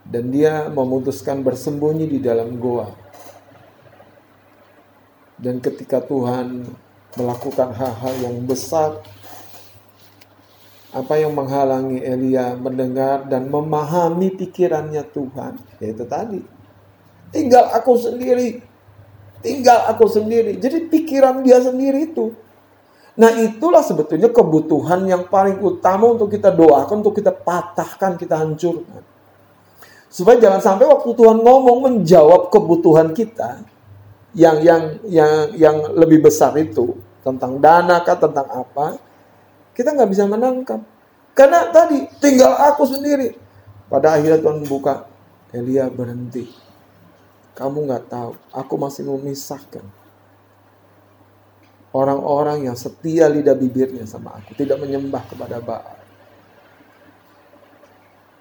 Dan 0.01 0.31
dia 0.31 0.65
memutuskan 0.71 1.43
bersembunyi 1.43 2.07
di 2.07 2.19
dalam 2.23 2.57
goa. 2.57 2.89
Dan 5.35 5.59
ketika 5.59 5.99
Tuhan 5.99 6.63
melakukan 7.15 7.71
hal-hal 7.75 8.13
yang 8.23 8.37
besar, 8.47 9.03
apa 10.95 11.13
yang 11.19 11.35
menghalangi 11.35 11.99
Elia 11.99 12.55
mendengar 12.55 13.27
dan 13.27 13.51
memahami 13.51 14.31
pikirannya 14.35 15.03
Tuhan, 15.11 15.59
yaitu 15.83 16.07
tadi, 16.07 16.39
tinggal 17.35 17.71
aku 17.75 17.99
sendiri, 17.99 18.63
tinggal 19.43 19.87
aku 19.91 20.07
sendiri. 20.07 20.55
Jadi 20.59 20.87
pikiran 20.87 21.43
dia 21.43 21.59
sendiri 21.59 22.11
itu 22.11 22.35
Nah 23.15 23.31
itulah 23.39 23.79
sebetulnya 23.79 24.27
kebutuhan 24.27 25.07
yang 25.07 25.23
paling 25.31 25.63
utama 25.63 26.11
untuk 26.11 26.35
kita 26.35 26.51
doakan, 26.51 26.99
untuk 26.99 27.15
kita 27.15 27.31
patahkan, 27.31 28.19
kita 28.19 28.35
hancurkan. 28.35 29.03
Supaya 30.11 30.39
jangan 30.39 30.59
sampai 30.59 30.87
waktu 30.87 31.15
Tuhan 31.15 31.39
ngomong 31.39 31.79
menjawab 31.91 32.51
kebutuhan 32.51 33.15
kita 33.15 33.63
yang 34.35 34.59
yang 34.59 34.83
yang 35.07 35.33
yang 35.55 35.77
lebih 35.95 36.27
besar 36.27 36.51
itu 36.59 36.99
tentang 37.25 37.57
dana 37.57 38.05
kah 38.05 38.17
tentang 38.21 38.45
apa 38.53 39.01
kita 39.73 39.97
nggak 39.97 40.09
bisa 40.13 40.29
menangkap 40.29 40.79
karena 41.33 41.73
tadi 41.73 42.05
tinggal 42.21 42.53
aku 42.53 42.85
sendiri 42.85 43.33
pada 43.89 44.13
akhirnya 44.13 44.37
Tuhan 44.37 44.61
membuka 44.61 45.09
Elia 45.49 45.89
berhenti 45.89 46.45
kamu 47.57 47.89
nggak 47.89 48.03
tahu 48.05 48.31
aku 48.53 48.73
masih 48.77 49.09
memisahkan 49.09 49.83
orang-orang 51.95 52.67
yang 52.67 52.75
setia 52.75 53.31
lidah 53.31 53.55
bibirnya 53.55 54.03
sama 54.03 54.35
aku, 54.35 54.51
tidak 54.59 54.83
menyembah 54.83 55.23
kepada 55.31 55.63
Baal. 55.63 55.95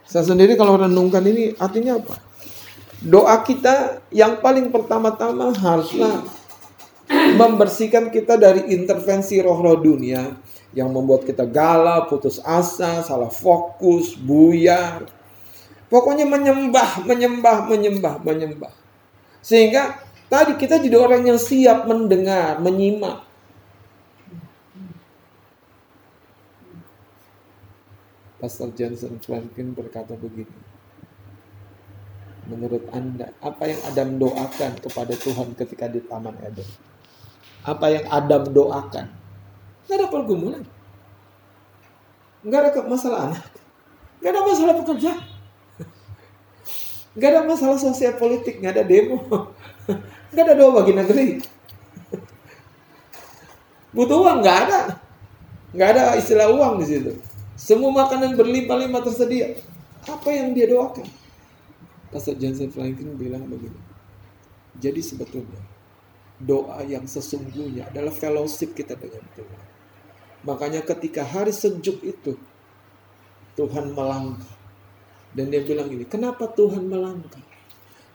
Saya 0.02 0.26
sendiri 0.26 0.58
kalau 0.58 0.74
renungkan 0.74 1.22
ini 1.22 1.54
artinya 1.56 2.02
apa? 2.02 2.18
Doa 2.98 3.38
kita 3.46 4.04
yang 4.10 4.42
paling 4.42 4.74
pertama-tama 4.74 5.54
haruslah 5.54 6.26
membersihkan 7.34 8.08
kita 8.12 8.38
dari 8.38 8.70
intervensi 8.72 9.40
roh-roh 9.42 9.80
dunia 9.80 10.34
yang 10.74 10.90
membuat 10.90 11.22
kita 11.22 11.46
galau, 11.46 12.10
putus 12.10 12.42
asa, 12.42 13.00
salah 13.06 13.30
fokus, 13.30 14.18
buyar. 14.18 15.06
Pokoknya 15.86 16.26
menyembah, 16.26 17.06
menyembah, 17.06 17.70
menyembah, 17.70 18.14
menyembah. 18.26 18.74
Sehingga 19.38 20.02
tadi 20.26 20.58
kita 20.58 20.82
jadi 20.82 20.98
orang 20.98 21.22
yang 21.30 21.38
siap 21.38 21.86
mendengar, 21.86 22.58
menyimak. 22.58 23.22
Pastor 28.42 28.74
Johnson 28.76 29.16
Franklin 29.22 29.72
berkata 29.72 30.18
begini. 30.18 30.52
Menurut 32.44 32.84
Anda, 32.92 33.32
apa 33.40 33.72
yang 33.72 33.80
Adam 33.88 34.20
doakan 34.20 34.76
kepada 34.76 35.16
Tuhan 35.16 35.56
ketika 35.56 35.88
di 35.88 36.04
Taman 36.04 36.36
Eden? 36.44 36.68
Apa 37.64 37.88
yang 37.88 38.04
Adam 38.12 38.44
doakan? 38.52 39.08
Gak 39.88 39.96
ada 39.96 40.06
pergumulan. 40.12 40.64
Gak 42.44 42.60
ada 42.60 42.70
masalah 42.84 43.18
anak. 43.32 43.44
Gak 44.20 44.30
ada 44.36 44.40
masalah 44.44 44.74
pekerjaan. 44.84 45.20
Gak 47.16 47.30
ada 47.32 47.40
masalah 47.48 47.80
sosial 47.80 48.20
politik. 48.20 48.60
Gak 48.60 48.76
ada 48.76 48.84
demo. 48.84 49.24
Gak 50.36 50.44
ada 50.44 50.54
doa 50.60 50.84
bagi 50.84 50.92
negeri. 50.92 51.26
Butuh 53.96 54.20
uang? 54.20 54.44
Gak 54.44 54.58
ada. 54.68 54.80
Gak 55.72 55.88
ada 55.96 56.02
istilah 56.20 56.52
uang 56.52 56.84
di 56.84 56.86
situ. 56.86 57.12
Semua 57.56 57.88
makanan 58.04 58.36
berlimpah-limpah 58.36 59.08
tersedia. 59.08 59.56
Apa 60.04 60.28
yang 60.36 60.52
dia 60.52 60.68
doakan? 60.68 61.08
Pastor 62.12 62.36
Johnson 62.36 62.68
Franklin 62.68 63.16
bilang 63.16 63.48
begini. 63.48 63.80
Jadi 64.76 65.00
sebetulnya 65.00 65.73
doa 66.40 66.82
yang 66.86 67.06
sesungguhnya 67.06 67.90
adalah 67.90 68.10
fellowship 68.10 68.74
kita 68.74 68.98
dengan 68.98 69.22
Tuhan. 69.34 69.62
Makanya 70.44 70.84
ketika 70.84 71.24
hari 71.24 71.54
sejuk 71.54 72.04
itu 72.04 72.36
Tuhan 73.54 73.94
melangkah. 73.94 74.54
Dan 75.34 75.50
dia 75.50 75.66
bilang 75.66 75.90
ini, 75.90 76.06
kenapa 76.06 76.46
Tuhan 76.46 76.86
melangkah? 76.86 77.42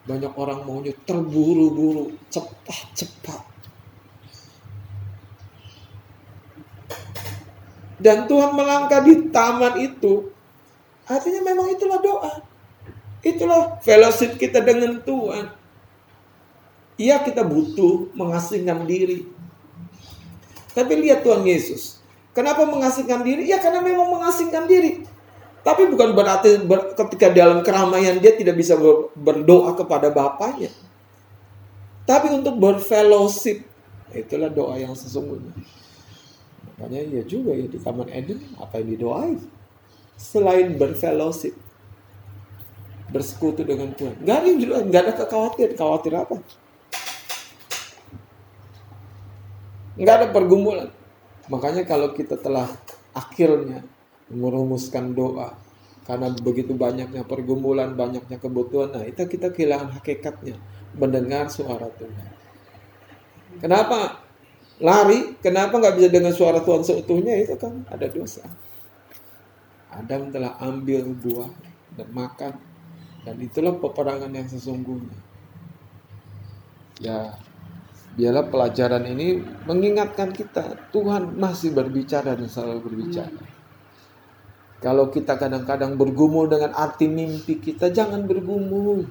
Banyak 0.07 0.33
orang 0.39 0.63
maunya 0.63 0.95
terburu-buru, 1.03 2.15
cepat-cepat. 2.31 3.49
dan 7.99 8.25
Tuhan 8.25 8.55
melangkah 8.55 9.03
di 9.03 9.27
taman 9.27 9.75
itu, 9.83 10.31
artinya 11.03 11.43
memang 11.51 11.67
itulah 11.67 11.99
doa. 11.99 12.33
Itulah 13.19 13.83
fellowship 13.83 14.39
kita 14.39 14.63
dengan 14.63 15.03
Tuhan. 15.03 15.58
Iya 16.99 17.23
kita 17.23 17.47
butuh 17.47 18.11
mengasingkan 18.11 18.83
diri. 18.83 19.23
Tapi 20.75 20.99
lihat 20.99 21.23
Tuhan 21.23 21.47
Yesus. 21.47 22.03
Kenapa 22.35 22.67
mengasingkan 22.67 23.23
diri? 23.23 23.47
Ya 23.47 23.63
karena 23.63 23.79
memang 23.79 24.19
mengasingkan 24.19 24.67
diri. 24.67 25.07
Tapi 25.63 25.87
bukan 25.87 26.11
berarti 26.11 26.59
ber, 26.67 26.91
ketika 26.99 27.31
dalam 27.31 27.63
keramaian 27.63 28.19
dia 28.19 28.35
tidak 28.35 28.59
bisa 28.59 28.75
berdoa 29.15 29.79
kepada 29.79 30.11
Bapaknya. 30.11 30.75
Tapi 32.03 32.35
untuk 32.35 32.59
berfellowship. 32.59 33.63
Itulah 34.11 34.51
doa 34.51 34.75
yang 34.75 34.91
sesungguhnya. 34.91 35.55
Makanya 36.75 36.99
ya 37.15 37.23
juga 37.23 37.55
ya 37.55 37.67
di 37.67 37.79
Taman 37.79 38.11
Eden 38.11 38.43
apa 38.59 38.83
yang 38.83 38.87
didoain 38.95 39.39
selain 40.19 40.75
berfellowship 40.75 41.55
bersekutu 43.07 43.63
dengan 43.63 43.95
Tuhan. 43.95 44.19
Gak 44.23 44.37
ada 44.43 44.49
gak 44.83 45.01
ada 45.07 45.13
kekhawatiran. 45.15 45.73
Khawatir 45.79 46.13
apa? 46.15 46.35
Gak 49.99 50.15
ada 50.15 50.27
pergumulan. 50.31 50.89
Makanya 51.51 51.83
kalau 51.83 52.15
kita 52.15 52.39
telah 52.39 52.71
akhirnya 53.11 53.83
merumuskan 54.29 55.11
doa 55.17 55.57
karena 56.05 56.33
begitu 56.33 56.73
banyaknya 56.73 57.21
pergumulan, 57.21 57.93
banyaknya 57.93 58.41
kebutuhan, 58.41 58.89
nah 58.89 59.05
itu 59.05 59.29
kita 59.29 59.53
kehilangan 59.53 60.01
hakikatnya 60.01 60.57
mendengar 60.97 61.53
suara 61.53 61.85
Tuhan. 61.85 62.29
Kenapa? 63.61 64.25
lari, 64.79 65.35
kenapa 65.43 65.75
nggak 65.75 65.95
bisa 65.99 66.09
dengan 66.09 66.33
suara 66.33 66.63
Tuhan 66.63 66.83
seutuhnya 66.87 67.35
itu 67.43 67.55
kan 67.59 67.83
ada 67.91 68.07
dosa. 68.07 68.47
Adam 69.91 70.31
telah 70.31 70.55
ambil 70.63 71.11
buah 71.19 71.51
dan 71.99 72.07
makan 72.15 72.53
dan 73.27 73.35
itulah 73.43 73.75
peperangan 73.75 74.31
yang 74.31 74.47
sesungguhnya. 74.47 75.19
Ya, 76.99 77.35
biarlah 78.19 78.51
pelajaran 78.51 79.07
ini 79.07 79.39
mengingatkan 79.63 80.35
kita 80.35 80.91
Tuhan 80.91 81.39
masih 81.39 81.71
berbicara 81.71 82.35
dan 82.35 82.51
selalu 82.51 82.83
berbicara. 82.83 83.39
Kalau 84.83 85.07
kita 85.07 85.39
kadang-kadang 85.39 85.95
bergumul 85.95 86.51
dengan 86.51 86.75
arti 86.75 87.07
mimpi 87.07 87.63
kita, 87.63 87.87
jangan 87.91 88.27
bergumul. 88.27 89.07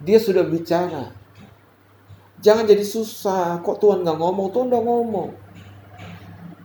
Dia 0.00 0.16
sudah 0.16 0.44
bicara, 0.44 1.12
Jangan 2.42 2.66
jadi 2.66 2.82
susah. 2.82 3.62
Kok 3.62 3.78
Tuhan 3.78 4.02
nggak 4.02 4.18
ngomong? 4.18 4.46
Tuhan 4.50 4.66
udah 4.66 4.82
ngomong. 4.82 5.30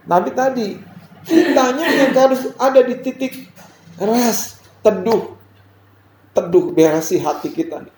Tapi 0.09 0.29
tadi 0.33 0.67
kitanya 1.21 1.85
yang 1.85 2.13
harus 2.17 2.49
ada 2.57 2.81
di 2.81 2.97
titik 2.97 3.53
ras, 4.01 4.57
teduh, 4.81 5.37
teduh 6.33 6.73
berasi 6.73 7.21
hati 7.21 7.53
kita 7.53 7.85
nih. 7.85 7.96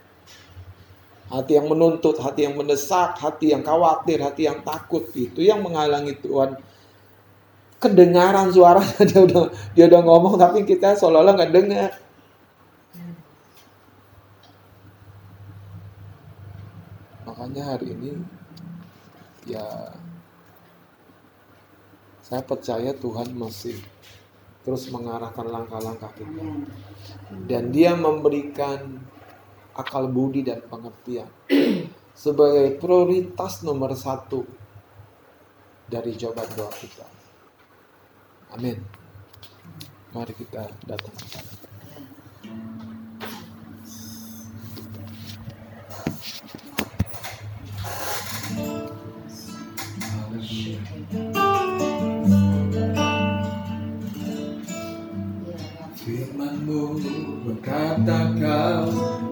Hati 1.29 1.61
yang 1.61 1.69
menuntut, 1.69 2.17
hati 2.17 2.49
yang 2.49 2.57
mendesak, 2.57 3.21
hati 3.21 3.53
yang 3.53 3.61
khawatir, 3.61 4.17
hati 4.17 4.49
yang 4.49 4.65
takut 4.65 5.05
itu 5.13 5.45
yang 5.45 5.61
menghalangi 5.61 6.17
Tuhan. 6.17 6.57
Kedengaran 7.79 8.49
suaranya 8.49 9.01
dia 9.09 9.21
udah 9.23 9.43
dia 9.77 9.85
udah 9.87 10.01
ngomong 10.03 10.35
tapi 10.35 10.65
kita 10.65 10.97
seolah-olah 10.97 11.33
nggak 11.37 11.53
dengar. 11.53 11.91
makanya 17.39 17.71
hari 17.71 17.95
ini 17.95 18.11
ya 19.47 19.95
saya 22.19 22.43
percaya 22.43 22.91
Tuhan 22.91 23.31
masih 23.31 23.79
terus 24.67 24.91
mengarahkan 24.91 25.47
langkah-langkah 25.47 26.13
kita 26.19 26.45
dan 27.47 27.71
dia 27.71 27.95
memberikan 27.95 28.99
akal 29.79 30.11
budi 30.11 30.43
dan 30.43 30.59
pengertian 30.67 31.31
sebagai 32.23 32.75
prioritas 32.75 33.63
nomor 33.63 33.95
satu 33.95 34.43
dari 35.87 36.13
jawaban 36.19 36.45
doa 36.53 36.69
kita. 36.75 37.07
Amin. 38.51 38.75
Mari 40.11 40.33
kita 40.35 40.67
datang 40.83 41.15
Firmanmu 55.99 56.81
berkata 57.45 58.33
kau 58.33 59.18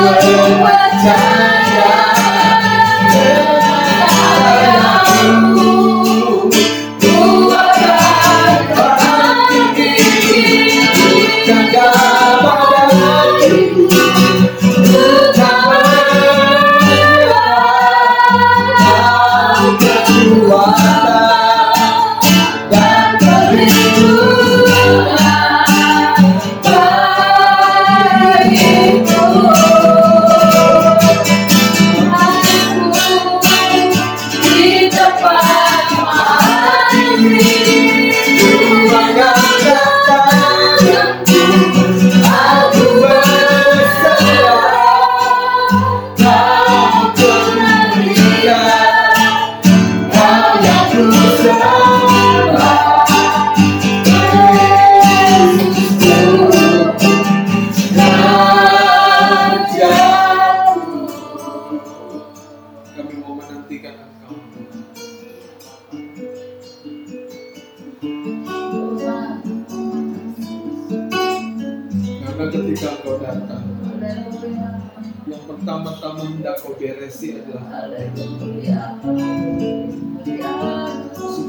langkah 0.00 0.48
percaya 0.64 1.50
Ku 1.50 1.59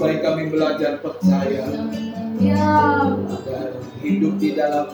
Supaya 0.01 0.17
kami 0.17 0.49
belajar 0.49 0.97
percaya. 0.97 1.61
Dan 1.61 1.93
hidup 4.01 4.33
di 4.41 4.57
dalam 4.57 4.89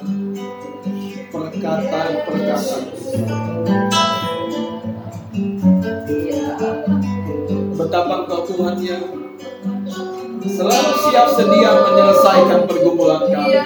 Perkataan-perkataan 1.32 2.84
Betapa 7.80 8.14
engkau 8.20 8.42
Tuhan 8.52 8.76
yang 8.84 9.08
Selalu 10.44 10.92
siap 11.08 11.28
sedia 11.40 11.72
menyelesaikan 11.88 12.68
pergumulan 12.68 13.32
kami. 13.32 13.64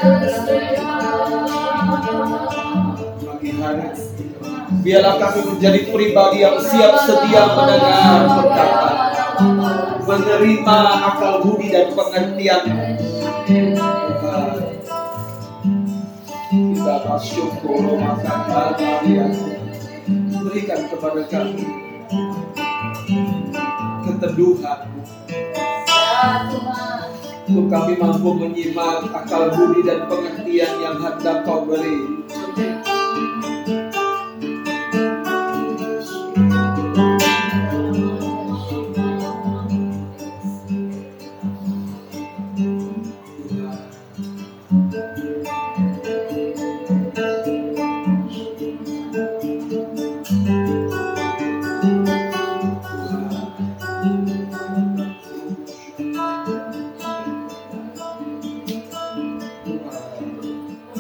Pagi 3.18 3.52
hari 3.58 3.90
Biarlah 4.86 5.16
kami 5.18 5.42
menjadi 5.58 5.90
pribadi 5.90 6.46
yang 6.46 6.62
siap 6.62 7.02
sedia 7.02 7.50
mendengar 7.50 8.30
perkataan 8.30 9.01
Menerima 10.02 10.78
akal 11.14 11.46
budi 11.46 11.70
dan 11.70 11.94
pengertian. 11.94 12.64
Kita 16.52 16.96
bersyukur 17.08 17.96
makan 17.96 18.40
bahagia 18.50 19.26
Berikan 20.42 20.82
kepada 20.90 21.22
kami 21.30 21.64
Keteduhan. 24.02 24.80
Untuk 27.52 27.68
kami 27.70 27.94
mampu 28.00 28.30
menyimak 28.36 29.06
akal 29.14 29.54
budi 29.54 29.86
dan 29.86 30.10
pengertian 30.10 30.74
yang 30.82 30.98
hendak 30.98 31.46
kau 31.46 31.64
beri 31.70 32.26